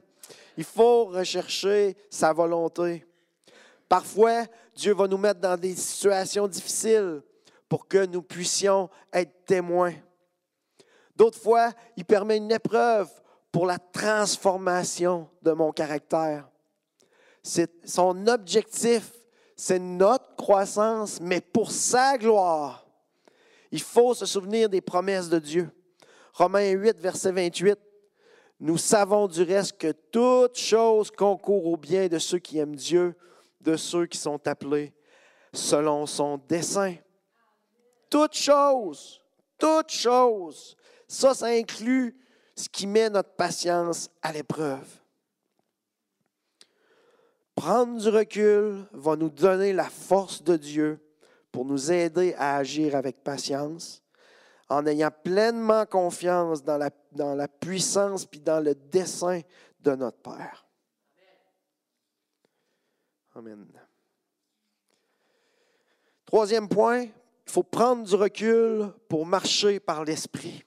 Il 0.56 0.64
faut 0.64 1.06
rechercher 1.06 1.98
sa 2.10 2.32
volonté. 2.32 3.06
Parfois, 3.90 4.46
Dieu 4.76 4.94
va 4.94 5.08
nous 5.08 5.18
mettre 5.18 5.40
dans 5.40 5.58
des 5.58 5.76
situations 5.76 6.48
difficiles 6.48 7.22
pour 7.72 7.88
que 7.88 8.06
nous 8.06 8.22
puissions 8.22 8.90
être 9.14 9.46
témoins. 9.46 9.94
D'autres 11.16 11.40
fois, 11.40 11.72
il 11.96 12.04
permet 12.04 12.36
une 12.36 12.52
épreuve 12.52 13.10
pour 13.50 13.66
la 13.66 13.80
transformation 13.80 15.30
de 15.42 15.54
mon 15.54 15.72
caractère. 15.72 16.50
Son 17.42 18.28
objectif, 18.28 19.14
c'est 19.56 19.80
notre 19.80 20.36
croissance, 20.36 21.22
mais 21.22 21.40
pour 21.40 21.72
sa 21.72 22.18
gloire. 22.18 22.86
Il 23.72 23.82
faut 23.82 24.14
se 24.14 24.26
souvenir 24.26 24.68
des 24.68 24.82
promesses 24.82 25.30
de 25.30 25.40
Dieu. 25.40 25.70
Romains 26.34 26.72
8, 26.72 27.00
verset 27.00 27.32
28. 27.32 27.80
Nous 28.60 28.78
savons 28.78 29.30
du 29.30 29.44
reste 29.44 29.78
que 29.78 29.94
toute 30.12 30.58
chose 30.58 31.10
concourt 31.10 31.68
au 31.68 31.78
bien 31.78 32.10
de 32.10 32.20
ceux 32.20 32.40
qui 32.40 32.58
aiment 32.58 32.76
Dieu, 32.76 33.16
de 33.62 33.78
ceux 33.78 34.08
qui 34.08 34.18
sont 34.18 34.46
appelés 34.46 34.92
selon 35.54 36.06
son 36.06 36.38
dessein. 36.50 36.96
Toute 38.12 38.36
chose, 38.36 39.22
toute 39.58 39.90
chose. 39.90 40.76
Ça, 41.08 41.34
ça 41.34 41.48
inclut 41.48 42.16
ce 42.56 42.68
qui 42.68 42.86
met 42.86 43.10
notre 43.10 43.32
patience 43.32 44.10
à 44.22 44.34
l'épreuve. 44.34 44.86
Prendre 47.56 48.02
du 48.02 48.10
recul 48.10 48.86
va 48.92 49.16
nous 49.16 49.30
donner 49.30 49.72
la 49.72 49.90
force 49.90 50.44
de 50.44 50.58
Dieu 50.58 51.00
pour 51.54 51.64
nous 51.64 51.90
aider 51.90 52.34
à 52.38 52.58
agir 52.58 52.96
avec 52.96 53.24
patience, 53.24 54.04
en 54.68 54.86
ayant 54.86 55.12
pleinement 55.24 55.86
confiance 55.86 56.64
dans 56.64 56.78
la, 56.78 56.90
dans 57.14 57.34
la 57.34 57.48
puissance 57.48 58.26
puis 58.26 58.42
dans 58.42 58.60
le 58.60 58.76
dessein 58.76 59.42
de 59.80 59.96
notre 59.96 60.18
Père. 60.18 60.66
Amen. 63.36 63.66
Troisième 66.26 66.68
point, 66.68 67.08
il 67.52 67.56
faut 67.56 67.64
prendre 67.64 68.06
du 68.06 68.16
recul 68.16 68.94
pour 69.10 69.26
marcher 69.26 69.82
par 69.82 70.06
l'Esprit. 70.06 70.64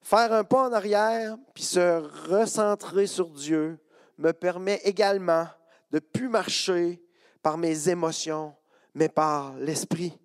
Faire 0.00 0.32
un 0.32 0.44
pas 0.44 0.68
en 0.68 0.72
arrière 0.72 1.36
puis 1.52 1.64
se 1.64 2.30
recentrer 2.30 3.08
sur 3.08 3.30
Dieu 3.30 3.76
me 4.18 4.30
permet 4.30 4.80
également 4.84 5.48
de 5.90 5.98
plus 5.98 6.28
marcher 6.28 7.02
par 7.42 7.58
mes 7.58 7.88
émotions, 7.88 8.54
mais 8.94 9.08
par 9.08 9.56
l'Esprit. 9.56 10.16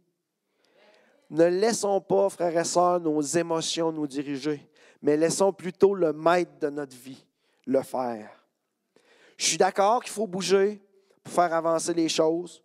Ne 1.32 1.46
laissons 1.46 2.00
pas, 2.00 2.30
frères 2.30 2.56
et 2.56 2.64
sœurs, 2.64 3.00
nos 3.00 3.22
émotions 3.22 3.92
nous 3.92 4.06
diriger, 4.06 4.70
mais 5.02 5.18
laissons 5.18 5.52
plutôt 5.52 5.96
le 5.96 6.14
maître 6.14 6.60
de 6.60 6.70
notre 6.70 6.96
vie 6.96 7.26
le 7.66 7.82
faire. 7.82 8.30
Je 9.36 9.46
suis 9.46 9.58
d'accord 9.58 10.04
qu'il 10.04 10.14
faut 10.14 10.28
bouger 10.28 10.80
pour 11.24 11.34
faire 11.34 11.56
avancer 11.56 11.96
les 11.96 12.08
choses, 12.08 12.62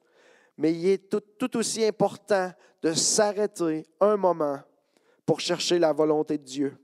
mais 0.57 0.73
il 0.73 0.89
est 0.89 1.11
tout, 1.39 1.57
aussi 1.57 1.85
important 1.85 2.53
de 2.83 2.93
s'arrêter 2.93 3.87
un 4.01 4.17
moment 4.17 4.61
pour 5.25 5.41
chercher 5.41 5.79
la 5.79 5.93
volonté 5.93 6.39
de 6.39 6.45
Dieu, 6.45 6.79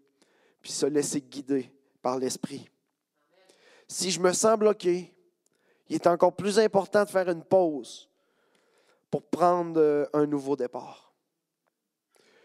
puis 0.60 0.72
se 0.72 0.86
laisser 0.86 1.20
guider 1.20 1.72
par 2.02 2.18
l'Esprit. 2.18 2.68
Si 3.88 4.10
je 4.10 4.20
me 4.20 4.32
sens 4.32 4.58
bloqué, 4.58 5.14
il 5.88 5.96
est 5.96 6.06
encore 6.06 6.34
plus 6.34 6.58
important 6.58 7.04
de 7.04 7.10
faire 7.10 7.28
une 7.28 7.44
pause 7.44 8.08
pour 9.10 9.22
prendre 9.22 9.80
euh, 9.80 10.06
un 10.14 10.26
nouveau 10.26 10.56
départ. 10.56 11.12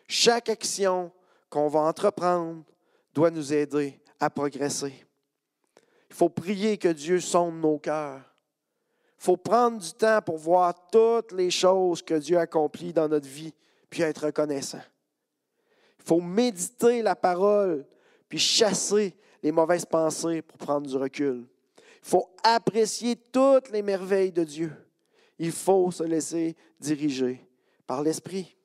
Chaque 0.08 0.50
action 0.50 1.12
qu'on 1.50 1.68
va 1.68 1.80
entreprendre 1.80 2.64
doit 3.14 3.32
nous 3.32 3.54
aider 3.54 4.00
à 4.20 4.30
progresser. 4.30 5.06
Il 6.10 6.16
faut 6.16 6.30
prier 6.30 6.78
que 6.78 6.90
Dieu 6.90 7.20
sonde 7.20 7.60
nos 7.60 7.80
cœurs. 7.80 8.22
Il 9.20 9.24
faut 9.24 9.38
prendre 9.38 9.80
du 9.80 9.92
temps 9.94 10.22
pour 10.22 10.38
voir 10.38 10.74
toutes 10.92 11.32
les 11.32 11.50
choses 11.50 12.02
que 12.02 12.14
Dieu 12.14 12.38
accomplit 12.38 12.94
dans 12.94 13.08
notre 13.08 13.28
vie, 13.28 13.54
puis 13.90 14.04
être 14.04 14.26
reconnaissant. 14.26 14.82
Il 16.00 16.06
faut 16.06 16.22
méditer 16.22 17.02
la 17.02 17.16
parole, 17.16 17.86
puis 18.30 18.40
chasser 18.40 19.16
les 19.42 19.52
mauvaises 19.52 19.86
pensées 19.86 20.42
pour 20.42 20.58
prendre 20.58 20.88
du 20.88 20.96
recul. 20.96 21.48
Il 21.78 22.10
faut 22.10 22.30
apprécier 22.44 23.16
toutes 23.16 23.70
les 23.72 23.82
merveilles 23.82 24.32
de 24.32 24.44
Dieu. 24.44 24.72
Il 25.40 25.52
faut 25.52 25.92
se 25.92 26.04
laisser 26.04 26.56
diriger 26.80 27.46
par 27.86 28.02
l'Esprit. 28.02 28.56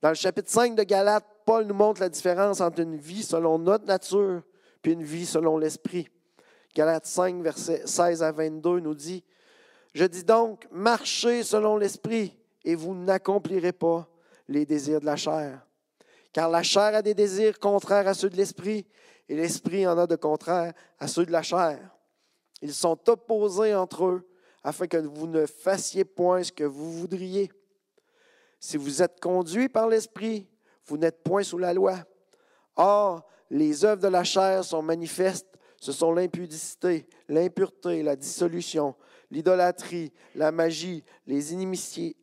Dans 0.00 0.10
le 0.10 0.14
chapitre 0.14 0.50
5 0.50 0.74
de 0.74 0.82
Galates, 0.82 1.26
Paul 1.44 1.66
nous 1.66 1.74
montre 1.74 2.00
la 2.00 2.08
différence 2.08 2.60
entre 2.60 2.80
une 2.80 2.96
vie 2.96 3.22
selon 3.22 3.58
notre 3.58 3.84
nature 3.86 4.42
puis 4.82 4.92
une 4.92 5.02
vie 5.02 5.26
selon 5.26 5.58
l'Esprit. 5.58 6.08
Galates 6.78 7.06
5, 7.06 7.42
versets 7.42 7.82
16 7.84 8.22
à 8.22 8.30
22 8.30 8.78
nous 8.78 8.94
dit, 8.94 9.24
Je 9.94 10.04
dis 10.04 10.22
donc, 10.22 10.68
marchez 10.70 11.42
selon 11.42 11.76
l'Esprit 11.76 12.38
et 12.64 12.76
vous 12.76 12.94
n'accomplirez 12.94 13.72
pas 13.72 14.06
les 14.46 14.64
désirs 14.64 15.00
de 15.00 15.06
la 15.06 15.16
chair. 15.16 15.66
Car 16.32 16.48
la 16.48 16.62
chair 16.62 16.94
a 16.94 17.02
des 17.02 17.14
désirs 17.14 17.58
contraires 17.58 18.06
à 18.06 18.14
ceux 18.14 18.30
de 18.30 18.36
l'Esprit 18.36 18.86
et 19.28 19.34
l'Esprit 19.34 19.88
en 19.88 19.98
a 19.98 20.06
de 20.06 20.14
contraires 20.14 20.72
à 21.00 21.08
ceux 21.08 21.26
de 21.26 21.32
la 21.32 21.42
chair. 21.42 21.80
Ils 22.62 22.72
sont 22.72 23.10
opposés 23.10 23.74
entre 23.74 24.04
eux 24.04 24.28
afin 24.62 24.86
que 24.86 24.98
vous 24.98 25.26
ne 25.26 25.46
fassiez 25.46 26.04
point 26.04 26.44
ce 26.44 26.52
que 26.52 26.62
vous 26.62 26.92
voudriez. 26.92 27.50
Si 28.60 28.76
vous 28.76 29.02
êtes 29.02 29.18
conduit 29.18 29.68
par 29.68 29.88
l'Esprit, 29.88 30.48
vous 30.86 30.96
n'êtes 30.96 31.24
point 31.24 31.42
sous 31.42 31.58
la 31.58 31.74
loi. 31.74 31.98
Or, 32.76 33.26
les 33.50 33.84
œuvres 33.84 34.02
de 34.02 34.06
la 34.06 34.22
chair 34.22 34.62
sont 34.62 34.82
manifestes. 34.82 35.57
Ce 35.80 35.92
sont 35.92 36.12
l'impudicité, 36.12 37.06
l'impureté, 37.28 38.02
la 38.02 38.16
dissolution, 38.16 38.94
l'idolâtrie, 39.30 40.12
la 40.34 40.50
magie, 40.50 41.04
les 41.26 41.52
inimitiés, 41.52 42.16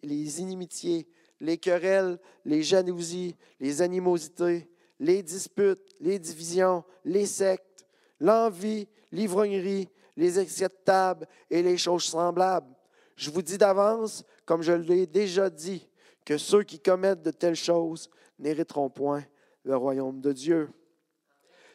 les 1.40 1.58
querelles, 1.58 2.20
les 2.44 2.64
jalousies, 2.64 3.36
les 3.60 3.82
animosités, 3.82 4.70
les 5.00 5.24
disputes, 5.24 5.96
les 6.00 6.20
divisions, 6.20 6.84
les 7.04 7.26
sectes, 7.26 7.86
l'envie, 8.20 8.88
l'ivrognerie, 9.12 9.90
les 10.18 10.40
excès 10.40 10.68
et 11.50 11.62
les 11.62 11.78
choses 11.78 12.06
semblables. 12.06 12.74
Je 13.16 13.30
vous 13.30 13.42
dis 13.42 13.58
d'avance, 13.58 14.24
comme 14.46 14.62
je 14.62 14.74
l'ai 14.74 15.08
déjà 15.08 15.50
dit, 15.50 15.88
que 16.26 16.38
ceux 16.38 16.64
qui 16.64 16.80
commettent 16.80 17.22
de 17.22 17.32
telles 17.32 17.56
choses 17.56 18.10
n'hériteront 18.40 18.90
point 18.90 19.24
le 19.64 19.76
royaume 19.76 20.20
de 20.22 20.32
Dieu. 20.32 20.70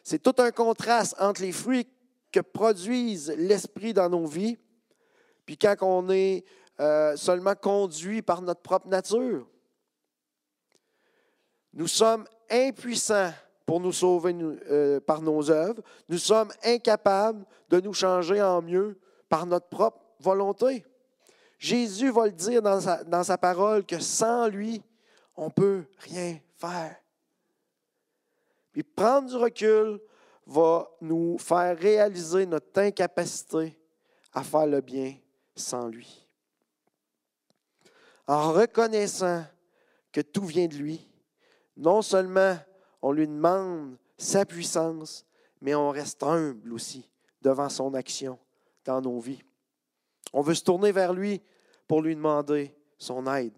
C'est 0.03 0.21
tout 0.21 0.35
un 0.39 0.51
contraste 0.51 1.15
entre 1.19 1.41
les 1.41 1.51
fruits 1.51 1.87
que 2.31 2.39
produisent 2.39 3.33
l'esprit 3.37 3.93
dans 3.93 4.09
nos 4.09 4.25
vies, 4.25 4.57
puis 5.45 5.57
quand 5.57 5.75
on 5.81 6.09
est 6.09 6.45
euh, 6.79 7.15
seulement 7.15 7.55
conduit 7.55 8.21
par 8.21 8.41
notre 8.41 8.61
propre 8.61 8.87
nature. 8.87 9.47
Nous 11.73 11.87
sommes 11.87 12.25
impuissants 12.49 13.31
pour 13.65 13.79
nous 13.79 13.91
sauver 13.91 14.35
euh, 14.35 14.99
par 14.99 15.21
nos 15.21 15.49
œuvres. 15.51 15.81
Nous 16.09 16.17
sommes 16.17 16.51
incapables 16.63 17.45
de 17.69 17.79
nous 17.79 17.93
changer 17.93 18.41
en 18.41 18.61
mieux 18.61 18.99
par 19.29 19.45
notre 19.45 19.67
propre 19.67 20.01
volonté. 20.19 20.83
Jésus 21.59 22.09
va 22.09 22.25
le 22.25 22.31
dire 22.31 22.61
dans 22.61 22.81
sa, 22.81 23.03
dans 23.03 23.23
sa 23.23 23.37
parole 23.37 23.85
que 23.85 23.99
sans 23.99 24.47
lui, 24.47 24.81
on 25.35 25.45
ne 25.45 25.51
peut 25.51 25.83
rien 25.99 26.39
faire. 26.57 27.00
Puis 28.71 28.83
prendre 28.83 29.29
du 29.29 29.35
recul 29.35 29.99
va 30.45 30.89
nous 31.01 31.37
faire 31.37 31.77
réaliser 31.77 32.45
notre 32.45 32.79
incapacité 32.79 33.77
à 34.33 34.43
faire 34.43 34.67
le 34.67 34.81
bien 34.81 35.15
sans 35.55 35.87
lui. 35.87 36.27
en 38.27 38.53
reconnaissant 38.53 39.43
que 40.11 40.21
tout 40.21 40.45
vient 40.45 40.67
de 40.67 40.75
lui. 40.75 41.05
Non 41.75 42.01
seulement 42.01 42.57
on 43.01 43.11
lui 43.11 43.27
demande 43.27 43.97
sa 44.17 44.45
puissance, 44.45 45.25
mais 45.61 45.75
on 45.75 45.89
reste 45.89 46.23
humble 46.23 46.73
aussi 46.73 47.09
devant 47.41 47.69
son 47.69 47.93
action 47.93 48.37
dans 48.85 49.01
nos 49.01 49.19
vies. 49.19 49.43
On 50.33 50.41
veut 50.41 50.53
se 50.53 50.63
tourner 50.63 50.91
vers 50.91 51.13
lui 51.13 51.41
pour 51.87 52.01
lui 52.01 52.15
demander 52.15 52.73
son 52.97 53.25
aide. 53.33 53.53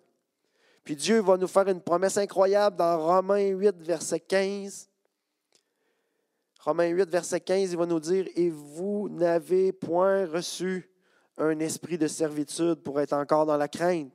Puis 0.84 0.96
Dieu 0.96 1.20
va 1.20 1.38
nous 1.38 1.48
faire 1.48 1.68
une 1.68 1.82
promesse 1.82 2.18
incroyable 2.18 2.78
dans 2.78 3.00
Romains 3.00 3.50
8, 3.50 3.76
verset 3.82 4.20
15. 4.20 4.90
Romains 6.64 6.88
8, 6.88 7.10
verset 7.10 7.42
15, 7.42 7.74
il 7.74 7.78
va 7.78 7.86
nous 7.86 8.00
dire, 8.00 8.26
Et 8.36 8.50
vous 8.50 9.10
n'avez 9.10 9.74
point 9.74 10.26
reçu 10.26 10.90
un 11.38 11.60
esprit 11.60 11.98
de 11.98 12.08
servitude 12.08 12.76
pour 12.76 13.02
être 13.02 13.14
encore 13.14 13.46
dans 13.46 13.58
la 13.58 13.68
crainte, 13.68 14.12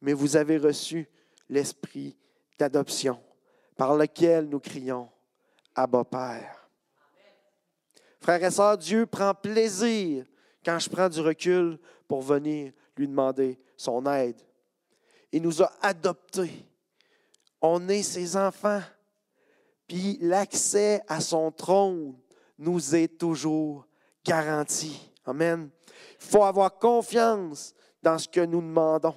mais 0.00 0.14
vous 0.14 0.36
avez 0.36 0.56
reçu 0.56 1.06
l'esprit 1.50 2.16
d'adoption, 2.58 3.20
par 3.76 3.94
lequel 3.94 4.48
nous 4.48 4.60
crions, 4.60 5.10
Abba 5.74 6.04
Père. 6.04 6.68
Frères 8.20 8.42
et 8.42 8.50
sœurs, 8.50 8.78
Dieu 8.78 9.04
prend 9.04 9.34
plaisir 9.34 10.24
quand 10.64 10.78
je 10.78 10.88
prends 10.88 11.08
du 11.10 11.20
recul 11.20 11.78
pour 12.08 12.22
venir 12.22 12.72
lui 12.96 13.06
demander 13.06 13.58
son 13.76 14.06
aide. 14.06 14.40
Il 15.30 15.42
nous 15.42 15.62
a 15.62 15.70
adoptés. 15.82 16.64
On 17.60 17.88
est 17.88 18.02
ses 18.02 18.36
enfants. 18.36 18.80
Puis 19.92 20.16
l'accès 20.22 21.02
à 21.06 21.20
son 21.20 21.52
trône 21.52 22.16
nous 22.56 22.94
est 22.94 23.18
toujours 23.18 23.86
garanti. 24.24 25.12
Amen. 25.26 25.68
Il 26.18 26.26
faut 26.26 26.44
avoir 26.44 26.78
confiance 26.78 27.74
dans 28.02 28.16
ce 28.16 28.26
que 28.26 28.40
nous 28.40 28.62
demandons. 28.62 29.14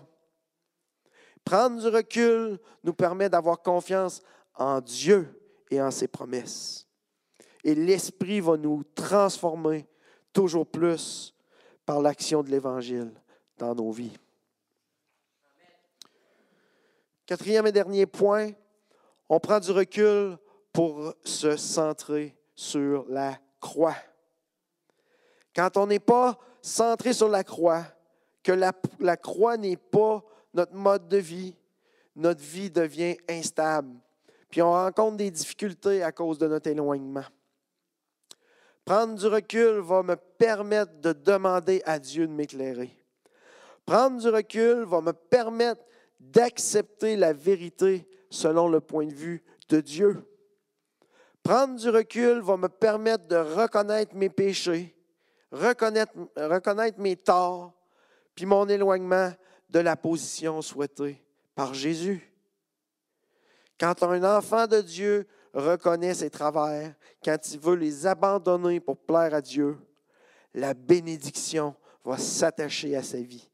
Prendre 1.46 1.80
du 1.80 1.88
recul 1.88 2.60
nous 2.84 2.94
permet 2.94 3.30
d'avoir 3.30 3.62
confiance 3.62 4.22
en 4.54 4.82
Dieu 4.82 5.42
et 5.72 5.82
en 5.82 5.92
ses 5.92 6.10
promesses. 6.10 6.86
Et 7.64 7.74
l'Esprit 7.74 8.42
va 8.42 8.58
nous 8.58 8.84
transformer 8.96 9.88
toujours 10.34 10.68
plus 10.68 11.34
par 11.86 12.02
l'action 12.02 12.44
de 12.44 12.50
l'Évangile 12.52 13.14
dans 13.58 13.74
nos 13.74 13.92
vies. 13.92 14.18
Quatrième 17.26 17.66
et 17.66 17.72
dernier 17.72 18.06
point, 18.06 18.52
on 19.30 19.40
prend 19.40 19.62
du 19.62 19.72
recul 19.72 20.38
pour 20.76 21.14
se 21.24 21.56
centrer 21.56 22.36
sur 22.54 23.06
la 23.08 23.40
croix. 23.62 23.96
Quand 25.56 25.78
on 25.78 25.88
n'est 25.88 26.00
pas 26.00 26.38
centré 26.62 27.14
sur 27.14 27.30
la 27.30 27.46
croix, 27.46 27.86
que 28.44 28.52
la, 28.52 28.74
la 29.00 29.16
croix 29.16 29.56
n'est 29.56 29.78
pas 29.78 30.22
notre 30.54 30.74
mode 30.74 31.08
de 31.08 31.16
vie, 31.16 31.56
notre 32.18 32.42
vie 32.42 32.70
devient 32.70 33.16
instable. 33.30 33.96
Puis 34.50 34.62
on 34.62 34.74
rencontre 34.74 35.16
des 35.16 35.32
difficultés 35.32 36.04
à 36.04 36.12
cause 36.12 36.40
de 36.40 36.48
notre 36.48 36.70
éloignement. 36.70 37.24
Prendre 38.84 39.16
du 39.16 39.28
recul 39.28 39.80
va 39.80 40.04
me 40.04 40.18
permettre 40.18 41.00
de 41.00 41.14
demander 41.14 41.82
à 41.86 42.00
Dieu 42.00 42.28
de 42.28 42.34
m'éclairer. 42.34 42.92
Prendre 43.86 44.20
du 44.20 44.28
recul 44.28 44.84
va 44.84 45.00
me 45.00 45.14
permettre 45.14 45.86
d'accepter 46.20 47.16
la 47.16 47.32
vérité 47.32 48.06
selon 48.30 48.68
le 48.68 48.82
point 48.82 49.06
de 49.06 49.14
vue 49.14 49.42
de 49.70 49.80
Dieu. 49.80 50.35
Prendre 51.46 51.76
du 51.76 51.90
recul 51.92 52.42
va 52.42 52.58
me 52.58 52.68
permettre 52.68 53.28
de 53.28 53.36
reconnaître 53.36 54.16
mes 54.16 54.30
péchés, 54.30 54.96
reconnaître, 55.52 56.12
reconnaître 56.36 57.00
mes 57.00 57.16
torts, 57.16 57.72
puis 58.34 58.48
mon 58.48 58.68
éloignement 58.68 59.32
de 59.70 59.80
la 59.80 59.96
position 59.96 60.64
souhaitée 60.64 61.24
par 61.54 61.76
Jésus. 61.76 62.34
Quand 63.80 64.02
un 64.02 64.24
enfant 64.38 64.66
de 64.66 64.82
Dieu 64.82 65.28
reconnaît 65.54 66.16
ses 66.16 66.32
travers, 66.32 66.96
quand 67.24 67.38
il 67.54 67.60
veut 67.60 67.76
les 67.76 68.08
abandonner 68.08 68.80
pour 68.80 68.98
plaire 68.98 69.36
à 69.36 69.42
Dieu, 69.42 69.78
la 70.56 70.74
bénédiction 70.74 71.76
va 72.04 72.18
s'attacher 72.18 72.96
à 72.96 73.04
sa 73.04 73.20
vie. 73.20 73.48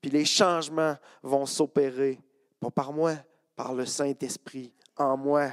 Puis 0.00 0.10
les 0.10 0.24
changements 0.24 0.96
vont 1.22 1.44
s'opérer, 1.44 2.18
pas 2.60 2.70
par 2.70 2.94
moi, 2.94 3.12
par 3.56 3.74
le 3.74 3.84
Saint-Esprit 3.84 4.72
en 4.96 5.18
moi. 5.18 5.50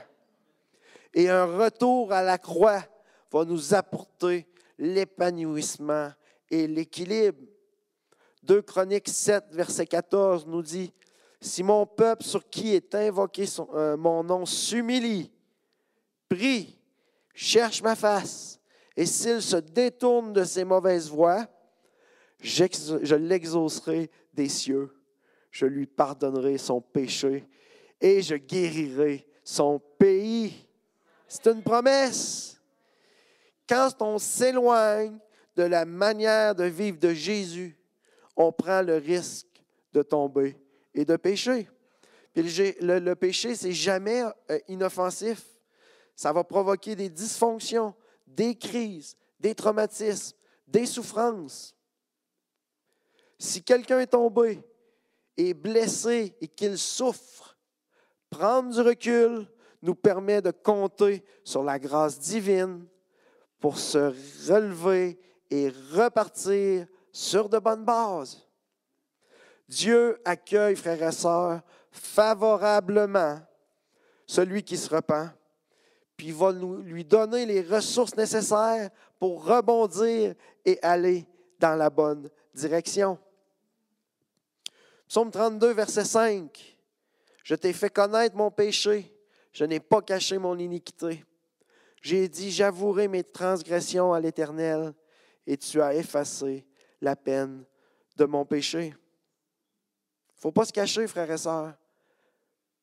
Et 1.14 1.30
un 1.30 1.46
retour 1.46 2.12
à 2.12 2.22
la 2.24 2.38
croix 2.38 2.84
va 3.32 3.46
nous 3.46 3.74
apporter 3.74 4.48
l'épanouissement 4.78 6.12
et 6.50 6.68
l'équilibre. 6.68 7.40
2 8.44 8.62
Chroniques 8.62 9.10
7, 9.10 9.46
verset 9.52 9.86
14 9.86 10.48
nous 10.48 10.62
dit, 10.62 10.94
Si 11.40 11.64
mon 11.64 11.86
peuple 11.86 12.24
sur 12.24 12.50
qui 12.50 12.74
est 12.76 12.94
invoqué 12.96 13.46
euh, 13.74 13.96
mon 13.96 14.24
nom 14.24 14.46
s'humilie, 14.46 15.32
prie, 16.28 16.78
cherche 17.34 17.82
ma 17.82 17.96
face, 17.96 18.60
et 18.96 19.06
s'il 19.06 19.42
se 19.42 19.58
détourne 19.58 20.34
de 20.34 20.44
ses 20.44 20.64
mauvaises 20.64 21.10
voies, 21.10 21.48
je 22.40 23.16
l'exaucerai 23.16 24.12
des 24.34 24.50
cieux, 24.50 24.94
je 25.50 25.66
lui 25.66 25.86
pardonnerai 25.86 26.58
son 26.58 26.82
péché 26.82 27.48
et 28.02 28.22
je 28.22 28.36
guérirai 28.36 29.26
son 29.44 29.80
pays. 29.98 30.63
C'est 31.34 31.48
une 31.48 31.64
promesse. 31.64 32.62
Quand 33.68 33.90
on 34.02 34.20
s'éloigne 34.20 35.18
de 35.56 35.64
la 35.64 35.84
manière 35.84 36.54
de 36.54 36.66
vivre 36.66 37.00
de 37.00 37.12
Jésus, 37.12 37.76
on 38.38 38.52
prend 38.52 38.84
le 38.84 38.98
risque 38.98 39.48
de 39.94 40.04
tomber 40.04 40.56
et 40.94 41.06
de 41.06 41.16
pécher. 41.16 41.68
Le, 42.36 43.14
péché, 43.16 43.56
c'est 43.56 43.72
jamais 43.72 44.22
euh, 44.52 44.60
inoffensif. 44.68 45.44
Ça 46.16 46.32
va 46.32 46.44
provoquer 46.44 46.96
des 46.96 47.10
dysfonctions, 47.10 47.96
des 48.28 48.54
crises, 48.54 49.18
des 49.40 49.56
traumatismes, 49.56 50.38
des 50.68 50.86
souffrances. 50.86 51.76
Si 53.40 53.64
quelqu'un 53.64 54.02
est 54.02 54.08
tombé, 54.08 54.62
est 55.36 55.56
blessé 55.56 56.36
et 56.42 56.48
qu'il 56.48 56.78
souffre, 56.78 57.58
prendre 58.30 58.72
du 58.72 58.82
recul 58.82 59.48
nous 59.84 59.96
permet 59.96 60.42
de 60.42 60.52
compter 60.52 61.24
sur 61.44 61.62
la 61.62 61.78
grâce 61.78 62.18
divine 62.18 62.86
pour 63.60 63.78
se 63.78 64.14
relever 64.50 65.20
et 65.52 65.72
repartir 65.92 66.88
sur 67.12 67.50
de 67.50 67.60
bonnes 67.60 67.86
bases. 67.86 68.48
Dieu 69.68 70.20
accueille, 70.26 70.76
frères 70.76 71.04
et 71.04 71.12
sœurs, 71.12 71.62
favorablement 71.92 73.40
celui 74.26 74.64
qui 74.64 74.78
se 74.78 74.90
repent, 74.94 75.30
puis 76.16 76.32
va 76.32 76.54
nous, 76.54 76.78
lui 76.78 77.04
donner 77.04 77.46
les 77.46 77.62
ressources 77.62 78.16
nécessaires 78.16 78.90
pour 79.20 79.46
rebondir 79.46 80.34
et 80.66 80.80
aller 80.82 81.28
dans 81.60 81.76
la 81.76 81.90
bonne 81.90 82.30
direction. 82.54 83.20
Psaume 85.08 85.30
32, 85.30 85.74
verset 85.74 86.06
5. 86.06 86.78
Je 87.44 87.56
t'ai 87.56 87.74
fait 87.74 87.90
connaître 87.90 88.36
mon 88.36 88.50
péché, 88.50 89.13
je 89.54 89.64
n'ai 89.66 89.80
pas 89.80 90.02
caché 90.02 90.38
mon 90.38 90.58
iniquité. 90.58 91.24
J'ai 92.02 92.28
dit, 92.28 92.52
j'avouerai 92.52 93.08
mes 93.08 93.24
transgressions 93.24 94.12
à 94.12 94.20
l'Éternel, 94.20 94.94
et 95.48 95.56
tu 95.56 95.82
as 95.82 95.96
effacé 95.96 96.68
la 97.00 97.16
peine 97.16 97.64
de 98.18 98.26
mon 98.26 98.46
péché. 98.46 98.88
Il 98.88 98.90
ne 98.90 100.42
faut 100.42 100.52
pas 100.52 100.66
se 100.66 100.74
cacher, 100.74 101.08
frères 101.08 101.32
et 101.32 101.38
sœurs. 101.38 101.74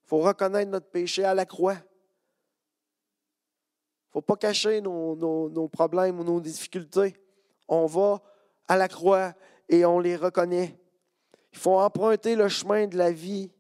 Il 0.05 0.09
faut 0.09 0.19
reconnaître 0.19 0.71
notre 0.71 0.89
péché 0.89 1.25
à 1.25 1.35
la 1.35 1.45
croix. 1.45 1.75
Il 1.75 1.79
ne 4.09 4.13
faut 4.13 4.23
pas 4.23 4.37
cacher 4.37 4.81
nos, 4.81 5.69
problèmes 5.69 6.21
ou 6.21 6.25
nos 6.25 6.41
difficultés. 6.41 7.15
On 7.69 7.87
va 7.87 8.23
à 8.69 8.77
la 8.77 8.89
croix 8.89 9.35
et 9.69 9.85
on 9.85 9.99
les 9.99 10.17
reconnaît. 10.17 10.79
Il 11.53 11.59
faut 11.59 11.79
emprunter 11.79 12.37
le 12.37 12.49
chemin 12.49 12.87
de 12.87 12.97
la 12.97 13.13
vie, 13.13 13.51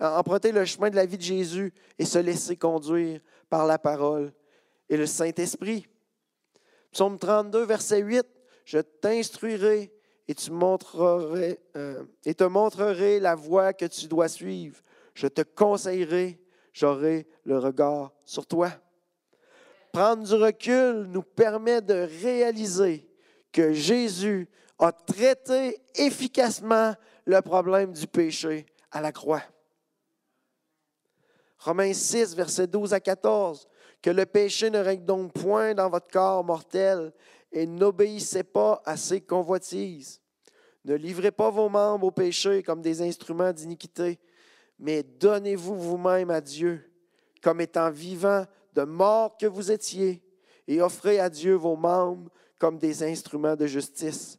emprunter 0.00 0.52
le 0.52 0.64
chemin 0.64 0.90
de 0.90 0.96
la 0.96 1.06
vie 1.06 1.16
de 1.16 1.22
Jésus 1.22 1.72
et 1.98 2.04
se 2.04 2.18
laisser 2.18 2.56
conduire 2.56 3.20
par 3.48 3.66
la 3.66 3.78
parole 3.78 4.32
et 4.88 4.96
le 4.96 5.06
Saint-Esprit. 5.06 5.86
Psaume 6.92 7.18
32, 7.18 7.64
verset 7.64 8.00
8, 8.00 8.26
Je 8.64 8.78
t'instruirai 8.78 9.92
et, 10.28 10.34
euh, 11.76 12.04
et 12.24 12.34
te 12.34 12.44
montrerai 12.44 13.20
la 13.20 13.34
voie 13.34 13.72
que 13.72 13.86
tu 13.86 14.06
dois 14.06 14.28
suivre. 14.28 14.80
Je 15.14 15.28
te 15.28 15.42
conseillerai, 15.42 16.40
j'aurai 16.72 17.26
le 17.44 17.58
regard 17.58 18.12
sur 18.24 18.46
toi. 18.46 18.70
Prendre 19.92 20.24
du 20.24 20.34
recul 20.34 21.06
nous 21.08 21.22
permet 21.22 21.80
de 21.80 22.06
réaliser 22.22 23.08
que 23.52 23.72
Jésus 23.72 24.48
a 24.78 24.92
traité 24.92 25.78
efficacement 25.94 26.94
le 27.24 27.40
problème 27.40 27.92
du 27.92 28.06
péché 28.06 28.66
à 28.90 29.00
la 29.00 29.12
croix. 29.12 29.42
Romains 31.58 31.94
6, 31.94 32.34
versets 32.34 32.66
12 32.66 32.92
à 32.92 33.00
14. 33.00 33.68
Que 34.02 34.10
le 34.10 34.26
péché 34.26 34.70
ne 34.70 34.78
règne 34.78 35.04
donc 35.04 35.32
point 35.32 35.74
dans 35.74 35.88
votre 35.88 36.08
corps 36.08 36.44
mortel 36.44 37.12
et 37.52 37.66
n'obéissez 37.66 38.44
pas 38.44 38.82
à 38.84 38.96
ses 38.96 39.20
convoitises. 39.20 40.20
Ne 40.84 40.94
livrez 40.94 41.32
pas 41.32 41.50
vos 41.50 41.68
membres 41.68 42.06
au 42.06 42.10
péché 42.10 42.62
comme 42.62 42.82
des 42.82 43.02
instruments 43.02 43.52
d'iniquité, 43.52 44.20
mais 44.78 45.02
donnez-vous 45.02 45.74
vous-même 45.74 46.30
à 46.30 46.40
Dieu 46.40 46.92
comme 47.42 47.60
étant 47.60 47.90
vivant 47.90 48.44
de 48.74 48.82
mort 48.82 49.36
que 49.36 49.46
vous 49.46 49.72
étiez, 49.72 50.22
et 50.68 50.82
offrez 50.82 51.20
à 51.20 51.30
Dieu 51.30 51.54
vos 51.54 51.76
membres 51.76 52.30
comme 52.58 52.78
des 52.78 53.02
instruments 53.02 53.56
de 53.56 53.66
justice. 53.66 54.38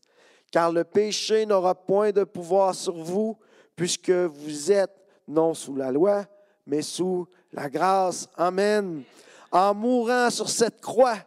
Car 0.52 0.72
le 0.72 0.84
péché 0.84 1.46
n'aura 1.46 1.74
point 1.74 2.12
de 2.12 2.24
pouvoir 2.24 2.76
sur 2.76 2.96
vous, 2.96 3.38
puisque 3.76 4.10
vous 4.10 4.72
êtes 4.72 5.06
non 5.28 5.54
sous 5.54 5.76
la 5.76 5.92
loi, 5.92 6.26
mais 6.68 6.82
sous 6.82 7.28
la 7.52 7.70
grâce. 7.70 8.28
Amen. 8.36 9.04
En 9.52 9.74
mourant 9.74 10.30
sur 10.30 10.50
cette 10.50 10.82
croix, 10.82 11.18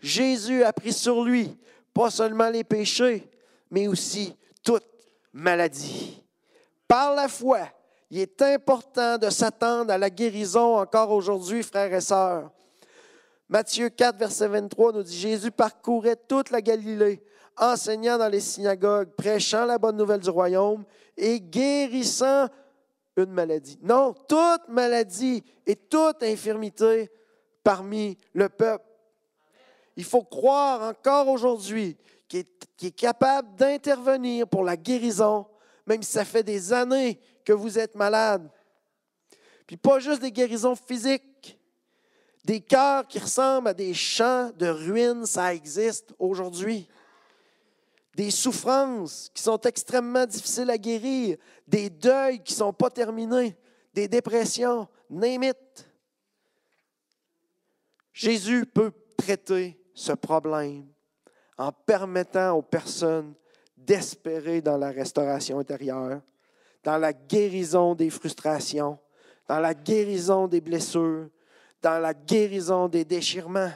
Jésus 0.00 0.62
a 0.62 0.72
pris 0.72 0.92
sur 0.92 1.24
lui 1.24 1.56
pas 1.92 2.10
seulement 2.10 2.50
les 2.50 2.62
péchés, 2.62 3.28
mais 3.70 3.88
aussi 3.88 4.36
toute 4.62 4.84
maladie. 5.32 6.22
Par 6.86 7.14
la 7.14 7.26
foi, 7.26 7.60
il 8.10 8.20
est 8.20 8.42
important 8.42 9.18
de 9.18 9.30
s'attendre 9.30 9.92
à 9.92 9.98
la 9.98 10.10
guérison 10.10 10.76
encore 10.76 11.10
aujourd'hui, 11.10 11.62
frères 11.62 11.92
et 11.92 12.00
sœurs. 12.00 12.50
Matthieu 13.48 13.88
4, 13.88 14.18
verset 14.18 14.48
23 14.48 14.92
nous 14.92 15.02
dit, 15.02 15.16
Jésus 15.16 15.50
parcourait 15.50 16.16
toute 16.16 16.50
la 16.50 16.60
Galilée, 16.60 17.22
enseignant 17.56 18.18
dans 18.18 18.28
les 18.28 18.40
synagogues, 18.40 19.08
prêchant 19.16 19.64
la 19.64 19.78
bonne 19.78 19.96
nouvelle 19.96 20.20
du 20.20 20.30
royaume 20.30 20.84
et 21.16 21.40
guérissant 21.40 22.48
une 23.16 23.30
maladie. 23.30 23.78
Non, 23.82 24.14
toute 24.28 24.68
maladie 24.68 25.42
et 25.66 25.76
toute 25.76 26.22
infirmité 26.22 27.10
parmi 27.62 28.16
le 28.32 28.48
peuple. 28.48 28.84
Il 29.96 30.04
faut 30.04 30.22
croire 30.22 30.82
encore 30.82 31.28
aujourd'hui 31.28 31.96
qu'il 32.28 32.44
est, 32.82 32.90
capable 32.90 33.54
d'intervenir 33.56 34.46
pour 34.46 34.62
la 34.62 34.76
guérison, 34.76 35.46
même 35.86 36.02
si 36.02 36.12
ça 36.12 36.24
fait 36.24 36.42
des 36.42 36.72
années 36.72 37.18
que 37.44 37.52
vous 37.52 37.78
êtes 37.78 37.94
malade. 37.94 38.50
Puis 39.66 39.76
pas 39.76 39.98
juste 39.98 40.20
des 40.20 40.32
guérisons 40.32 40.76
physiques, 40.76 41.58
des 42.44 42.60
cœurs 42.60 43.06
qui 43.08 43.18
ressemblent 43.18 43.68
à 43.68 43.74
des 43.74 43.94
champs 43.94 44.50
de 44.56 44.66
ruines, 44.66 45.26
ça 45.26 45.54
existe 45.54 46.14
aujourd'hui. 46.18 46.88
Des 48.16 48.30
souffrances 48.30 49.30
qui 49.34 49.42
sont 49.42 49.60
extrêmement 49.60 50.24
difficiles 50.24 50.70
à 50.70 50.78
guérir, 50.78 51.36
des 51.68 51.90
deuils 51.90 52.42
qui 52.42 52.54
ne 52.54 52.58
sont 52.58 52.72
pas 52.72 52.88
terminés, 52.88 53.54
des 53.92 54.08
dépressions, 54.08 54.88
name 55.10 55.52
Jésus 58.14 58.64
peut 58.64 58.92
traiter 59.18 59.78
ce 59.92 60.12
problème 60.12 60.86
en 61.58 61.70
permettant 61.70 62.56
aux 62.56 62.62
personnes 62.62 63.34
d'espérer 63.76 64.62
dans 64.62 64.78
la 64.78 64.90
restauration 64.90 65.58
intérieure, 65.58 66.22
dans 66.82 66.96
la 66.96 67.12
guérison 67.12 67.94
des 67.94 68.08
frustrations, 68.08 68.98
dans 69.46 69.60
la 69.60 69.74
guérison 69.74 70.48
des 70.48 70.62
blessures, 70.62 71.28
dans 71.82 71.98
la 71.98 72.14
guérison 72.14 72.88
des 72.88 73.04
déchirements. 73.04 73.72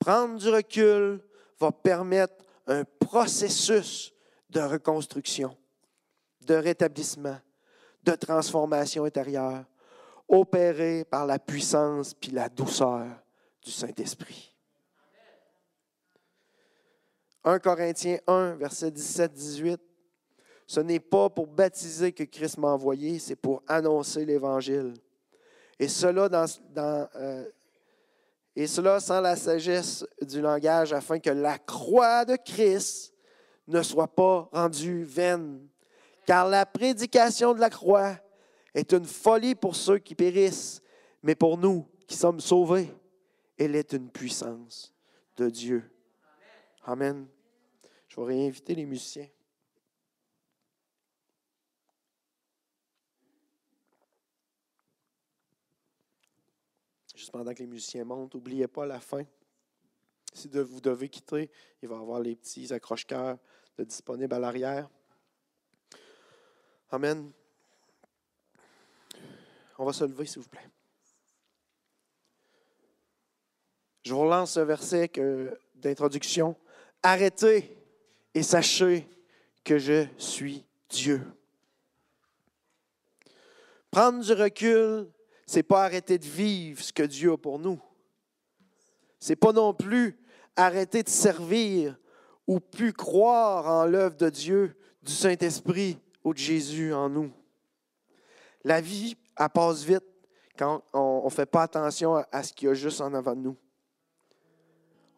Prendre 0.00 0.38
du 0.38 0.48
recul 0.48 1.20
va 1.60 1.70
permettre 1.70 2.43
un 2.66 2.84
processus 2.84 4.12
de 4.50 4.60
reconstruction, 4.60 5.56
de 6.42 6.54
rétablissement, 6.54 7.38
de 8.02 8.12
transformation 8.12 9.04
intérieure, 9.04 9.64
opéré 10.28 11.04
par 11.04 11.26
la 11.26 11.38
puissance 11.38 12.14
puis 12.14 12.30
la 12.30 12.48
douceur 12.48 13.06
du 13.62 13.70
Saint-Esprit. 13.70 14.54
1 17.44 17.58
Corinthiens 17.58 18.18
1, 18.26 18.54
verset 18.54 18.90
17-18. 18.90 19.78
Ce 20.66 20.80
n'est 20.80 21.00
pas 21.00 21.28
pour 21.28 21.46
baptiser 21.46 22.12
que 22.12 22.24
Christ 22.24 22.56
m'a 22.56 22.68
envoyé, 22.68 23.18
c'est 23.18 23.36
pour 23.36 23.62
annoncer 23.66 24.24
l'Évangile. 24.24 24.94
Et 25.78 25.88
cela, 25.88 26.28
dans, 26.28 26.46
euh, 27.16 27.44
et 28.56 28.66
cela 28.66 29.00
sans 29.00 29.20
la 29.20 29.36
sagesse 29.36 30.06
du 30.22 30.40
langage, 30.40 30.92
afin 30.92 31.18
que 31.18 31.30
la 31.30 31.58
croix 31.58 32.24
de 32.24 32.36
Christ 32.36 33.12
ne 33.66 33.82
soit 33.82 34.14
pas 34.14 34.48
rendue 34.52 35.04
vaine. 35.04 35.66
Car 36.26 36.48
la 36.48 36.64
prédication 36.64 37.52
de 37.52 37.60
la 37.60 37.70
croix 37.70 38.16
est 38.74 38.92
une 38.92 39.04
folie 39.04 39.54
pour 39.54 39.74
ceux 39.74 39.98
qui 39.98 40.14
périssent, 40.14 40.80
mais 41.22 41.34
pour 41.34 41.58
nous 41.58 41.86
qui 42.06 42.16
sommes 42.16 42.40
sauvés, 42.40 42.92
elle 43.58 43.74
est 43.74 43.92
une 43.92 44.10
puissance 44.10 44.94
de 45.36 45.50
Dieu. 45.50 45.90
Amen. 46.84 47.26
Je 48.08 48.20
vais 48.20 48.26
réinviter 48.26 48.74
les 48.74 48.86
musiciens. 48.86 49.28
Pendant 57.30 57.52
que 57.54 57.60
les 57.60 57.66
musiciens 57.66 58.04
montent, 58.04 58.34
n'oubliez 58.34 58.66
pas 58.66 58.86
la 58.86 59.00
fin. 59.00 59.24
Si 60.32 60.48
vous 60.48 60.80
devez 60.80 61.08
quitter, 61.08 61.50
il 61.82 61.88
va 61.88 61.96
y 61.96 61.98
avoir 61.98 62.20
les 62.20 62.34
petits 62.36 62.72
accroche-cœurs 62.72 63.38
disponibles 63.78 64.34
à 64.34 64.38
l'arrière. 64.38 64.88
Amen. 66.90 67.32
On 69.78 69.84
va 69.84 69.92
se 69.92 70.04
lever, 70.04 70.26
s'il 70.26 70.42
vous 70.42 70.48
plaît. 70.48 70.68
Je 74.02 74.12
vous 74.12 74.20
relance 74.20 74.52
ce 74.52 74.60
verset 74.60 75.10
d'introduction. 75.74 76.56
Arrêtez 77.02 77.76
et 78.34 78.42
sachez 78.42 79.08
que 79.64 79.78
je 79.78 80.06
suis 80.18 80.64
Dieu. 80.88 81.22
Prendre 83.90 84.22
du 84.22 84.32
recul, 84.32 85.08
c'est 85.46 85.62
pas 85.62 85.84
arrêter 85.84 86.18
de 86.18 86.26
vivre 86.26 86.82
ce 86.82 86.92
que 86.92 87.02
Dieu 87.02 87.32
a 87.32 87.36
pour 87.36 87.58
nous. 87.58 87.80
C'est 89.18 89.36
pas 89.36 89.52
non 89.52 89.74
plus 89.74 90.18
arrêter 90.56 91.02
de 91.02 91.08
servir 91.08 91.98
ou 92.46 92.60
plus 92.60 92.92
croire 92.92 93.66
en 93.66 93.86
l'œuvre 93.86 94.16
de 94.16 94.28
Dieu, 94.28 94.76
du 95.02 95.12
Saint-Esprit 95.12 95.98
ou 96.22 96.32
de 96.32 96.38
Jésus 96.38 96.92
en 96.92 97.08
nous. 97.08 97.32
La 98.64 98.80
vie, 98.80 99.16
elle 99.38 99.48
passe 99.50 99.82
vite 99.84 100.04
quand 100.58 100.82
on 100.92 101.24
ne 101.24 101.30
fait 101.30 101.46
pas 101.46 101.62
attention 101.62 102.16
à 102.30 102.42
ce 102.42 102.52
qu'il 102.52 102.68
y 102.68 102.70
a 102.70 102.74
juste 102.74 103.00
en 103.00 103.12
avant 103.14 103.34
de 103.34 103.40
nous. 103.40 103.56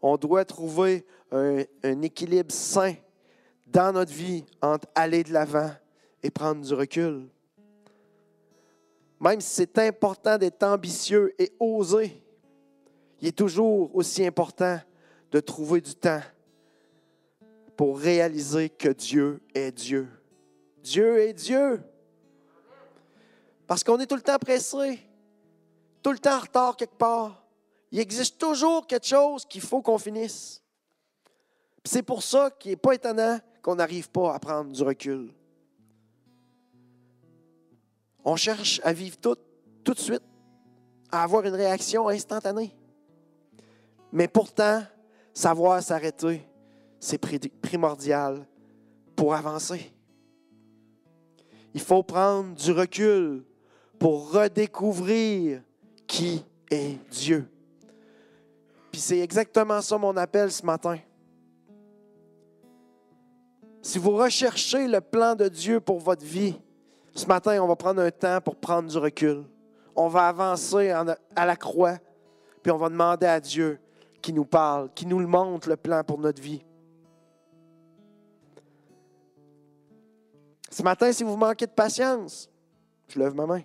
On 0.02 0.16
doit 0.16 0.44
trouver 0.44 1.06
un, 1.30 1.62
un 1.82 2.02
équilibre 2.02 2.52
sain 2.52 2.94
dans 3.66 3.92
notre 3.92 4.12
vie 4.12 4.44
entre 4.62 4.88
aller 4.94 5.24
de 5.24 5.32
l'avant 5.32 5.70
et 6.22 6.30
prendre 6.30 6.64
du 6.64 6.74
recul. 6.74 7.28
Même 9.20 9.40
si 9.40 9.54
c'est 9.54 9.78
important 9.78 10.36
d'être 10.36 10.62
ambitieux 10.62 11.34
et 11.38 11.52
oser, 11.58 12.22
il 13.20 13.28
est 13.28 13.36
toujours 13.36 13.94
aussi 13.94 14.26
important 14.26 14.78
de 15.30 15.40
trouver 15.40 15.80
du 15.80 15.94
temps 15.94 16.20
pour 17.76 17.98
réaliser 17.98 18.68
que 18.68 18.88
Dieu 18.88 19.40
est 19.54 19.72
Dieu. 19.72 20.08
Dieu 20.82 21.18
est 21.20 21.32
Dieu. 21.32 21.82
Parce 23.66 23.82
qu'on 23.82 23.98
est 23.98 24.06
tout 24.06 24.16
le 24.16 24.22
temps 24.22 24.38
pressé, 24.38 25.00
tout 26.02 26.12
le 26.12 26.18
temps 26.18 26.36
en 26.36 26.40
retard 26.40 26.76
quelque 26.76 26.96
part. 26.96 27.44
Il 27.90 27.98
existe 27.98 28.38
toujours 28.38 28.86
quelque 28.86 29.06
chose 29.06 29.44
qu'il 29.46 29.60
faut 29.60 29.82
qu'on 29.82 29.98
finisse. 29.98 30.62
C'est 31.84 32.02
pour 32.02 32.22
ça 32.22 32.50
qu'il 32.50 32.72
n'est 32.72 32.76
pas 32.76 32.94
étonnant 32.94 33.38
qu'on 33.62 33.76
n'arrive 33.76 34.10
pas 34.10 34.34
à 34.34 34.38
prendre 34.38 34.72
du 34.72 34.82
recul. 34.82 35.32
On 38.28 38.34
cherche 38.34 38.80
à 38.82 38.92
vivre 38.92 39.16
tout, 39.18 39.36
tout 39.84 39.94
de 39.94 40.00
suite, 40.00 40.22
à 41.12 41.22
avoir 41.22 41.44
une 41.46 41.54
réaction 41.54 42.08
instantanée. 42.08 42.74
Mais 44.10 44.26
pourtant, 44.26 44.82
savoir 45.32 45.80
s'arrêter, 45.80 46.44
c'est 46.98 47.18
primordial 47.62 48.44
pour 49.14 49.32
avancer. 49.32 49.92
Il 51.72 51.80
faut 51.80 52.02
prendre 52.02 52.52
du 52.56 52.72
recul 52.72 53.44
pour 53.96 54.32
redécouvrir 54.32 55.62
qui 56.08 56.44
est 56.68 56.98
Dieu. 57.08 57.48
Puis 58.90 59.00
c'est 59.00 59.20
exactement 59.20 59.80
ça 59.80 59.96
mon 59.98 60.16
appel 60.16 60.50
ce 60.50 60.66
matin. 60.66 60.98
Si 63.82 64.00
vous 64.00 64.16
recherchez 64.16 64.88
le 64.88 65.00
plan 65.00 65.36
de 65.36 65.48
Dieu 65.48 65.78
pour 65.78 66.00
votre 66.00 66.24
vie, 66.24 66.58
ce 67.16 67.26
matin, 67.26 67.62
on 67.62 67.66
va 67.66 67.76
prendre 67.76 68.02
un 68.02 68.10
temps 68.10 68.40
pour 68.40 68.56
prendre 68.56 68.90
du 68.90 68.98
recul. 68.98 69.44
On 69.94 70.08
va 70.08 70.28
avancer 70.28 70.90
à 70.90 71.46
la 71.46 71.56
croix, 71.56 71.96
puis 72.62 72.70
on 72.70 72.76
va 72.76 72.90
demander 72.90 73.26
à 73.26 73.40
Dieu 73.40 73.80
qui 74.20 74.32
nous 74.32 74.44
parle, 74.44 74.90
qui 74.94 75.06
nous 75.06 75.26
montre 75.26 75.68
le 75.68 75.76
plan 75.76 76.04
pour 76.04 76.18
notre 76.18 76.42
vie. 76.42 76.62
Ce 80.70 80.82
matin, 80.82 81.10
si 81.10 81.24
vous 81.24 81.36
manquez 81.36 81.66
de 81.66 81.70
patience, 81.70 82.50
je 83.08 83.18
lève 83.18 83.34
ma 83.34 83.46
main. 83.46 83.62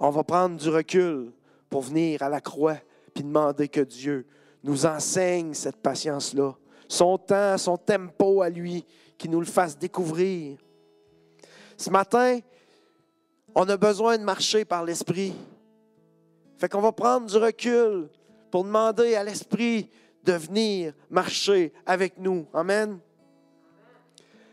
On 0.00 0.08
va 0.08 0.24
prendre 0.24 0.56
du 0.56 0.70
recul 0.70 1.32
pour 1.68 1.82
venir 1.82 2.22
à 2.22 2.30
la 2.30 2.40
croix 2.40 2.78
puis 3.12 3.22
demander 3.22 3.68
que 3.68 3.82
Dieu 3.82 4.26
nous 4.62 4.86
enseigne 4.86 5.52
cette 5.52 5.76
patience-là. 5.76 6.54
Son 6.88 7.18
temps, 7.18 7.58
son 7.58 7.76
tempo 7.76 8.40
à 8.40 8.48
lui, 8.48 8.86
qui 9.18 9.28
nous 9.28 9.40
le 9.40 9.46
fasse 9.46 9.76
découvrir. 9.78 10.56
Ce 11.76 11.90
matin, 11.90 12.40
on 13.54 13.68
a 13.68 13.76
besoin 13.76 14.18
de 14.18 14.22
marcher 14.22 14.64
par 14.64 14.84
l'Esprit. 14.84 15.34
Fait 16.58 16.68
qu'on 16.68 16.80
va 16.80 16.92
prendre 16.92 17.26
du 17.26 17.36
recul 17.36 18.08
pour 18.50 18.64
demander 18.64 19.14
à 19.14 19.24
l'Esprit 19.24 19.90
de 20.24 20.32
venir 20.32 20.92
marcher 21.10 21.72
avec 21.84 22.18
nous. 22.18 22.46
Amen. 22.52 22.98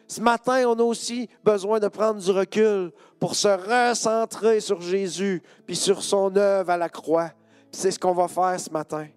Ce 0.08 0.22
matin, 0.22 0.66
on 0.68 0.78
a 0.78 0.84
aussi 0.84 1.30
besoin 1.44 1.80
de 1.80 1.88
prendre 1.88 2.22
du 2.22 2.30
recul 2.32 2.92
pour 3.20 3.36
se 3.36 3.48
recentrer 3.48 4.60
sur 4.60 4.82
Jésus 4.82 5.42
puis 5.66 5.76
sur 5.76 6.04
son 6.04 6.36
œuvre 6.36 6.70
à 6.70 6.78
la 6.78 6.90
croix. 6.90 7.32
C'est 7.72 7.90
ce 7.90 7.98
qu'on 7.98 8.14
va 8.14 8.28
faire 8.28 8.60
ce 8.60 8.70
matin. 8.70 9.08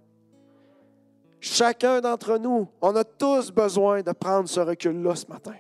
Chacun 1.40 2.00
d'entre 2.00 2.38
nous, 2.38 2.68
on 2.80 2.96
a 2.96 3.04
tous 3.04 3.50
besoin 3.50 4.02
de 4.02 4.12
prendre 4.12 4.48
ce 4.48 4.60
recul-là 4.60 5.14
ce 5.16 5.26
matin. 5.26 5.54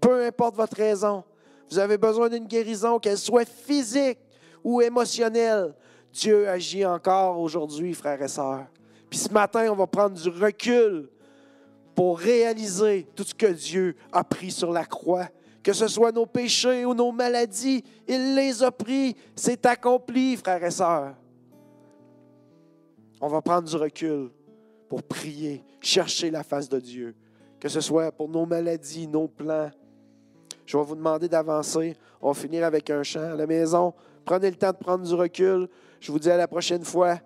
Peu 0.00 0.26
importe 0.26 0.56
votre 0.56 0.76
raison, 0.76 1.22
vous 1.70 1.78
avez 1.78 1.98
besoin 1.98 2.28
d'une 2.28 2.46
guérison, 2.46 2.98
qu'elle 2.98 3.18
soit 3.18 3.48
physique 3.48 4.18
ou 4.62 4.80
émotionnelle. 4.80 5.74
Dieu 6.12 6.48
agit 6.48 6.84
encore 6.84 7.38
aujourd'hui, 7.38 7.92
frères 7.94 8.22
et 8.22 8.28
sœurs. 8.28 8.66
Puis 9.10 9.18
ce 9.18 9.32
matin, 9.32 9.70
on 9.70 9.76
va 9.76 9.86
prendre 9.86 10.16
du 10.20 10.28
recul 10.28 11.08
pour 11.94 12.18
réaliser 12.18 13.06
tout 13.14 13.24
ce 13.24 13.34
que 13.34 13.46
Dieu 13.46 13.96
a 14.12 14.22
pris 14.22 14.50
sur 14.50 14.72
la 14.72 14.84
croix. 14.84 15.28
Que 15.62 15.72
ce 15.72 15.88
soit 15.88 16.12
nos 16.12 16.26
péchés 16.26 16.84
ou 16.84 16.94
nos 16.94 17.10
maladies, 17.10 17.82
il 18.06 18.34
les 18.36 18.62
a 18.62 18.70
pris. 18.70 19.16
C'est 19.34 19.66
accompli, 19.66 20.36
frères 20.36 20.62
et 20.62 20.70
sœurs. 20.70 21.14
On 23.20 23.28
va 23.28 23.40
prendre 23.40 23.68
du 23.68 23.76
recul 23.76 24.30
pour 24.88 25.02
prier, 25.02 25.64
chercher 25.80 26.30
la 26.30 26.42
face 26.42 26.68
de 26.68 26.78
Dieu. 26.78 27.16
Que 27.58 27.68
ce 27.68 27.80
soit 27.80 28.12
pour 28.12 28.28
nos 28.28 28.46
maladies, 28.46 29.08
nos 29.08 29.26
plans. 29.26 29.70
Je 30.66 30.76
vais 30.76 30.82
vous 30.82 30.96
demander 30.96 31.28
d'avancer. 31.28 31.96
On 32.20 32.32
va 32.32 32.34
finir 32.34 32.64
avec 32.64 32.90
un 32.90 33.02
chant 33.02 33.32
à 33.32 33.36
la 33.36 33.46
maison. 33.46 33.94
Prenez 34.24 34.50
le 34.50 34.56
temps 34.56 34.72
de 34.72 34.76
prendre 34.76 35.06
du 35.06 35.14
recul. 35.14 35.68
Je 36.00 36.12
vous 36.12 36.18
dis 36.18 36.30
à 36.30 36.36
la 36.36 36.48
prochaine 36.48 36.84
fois. 36.84 37.20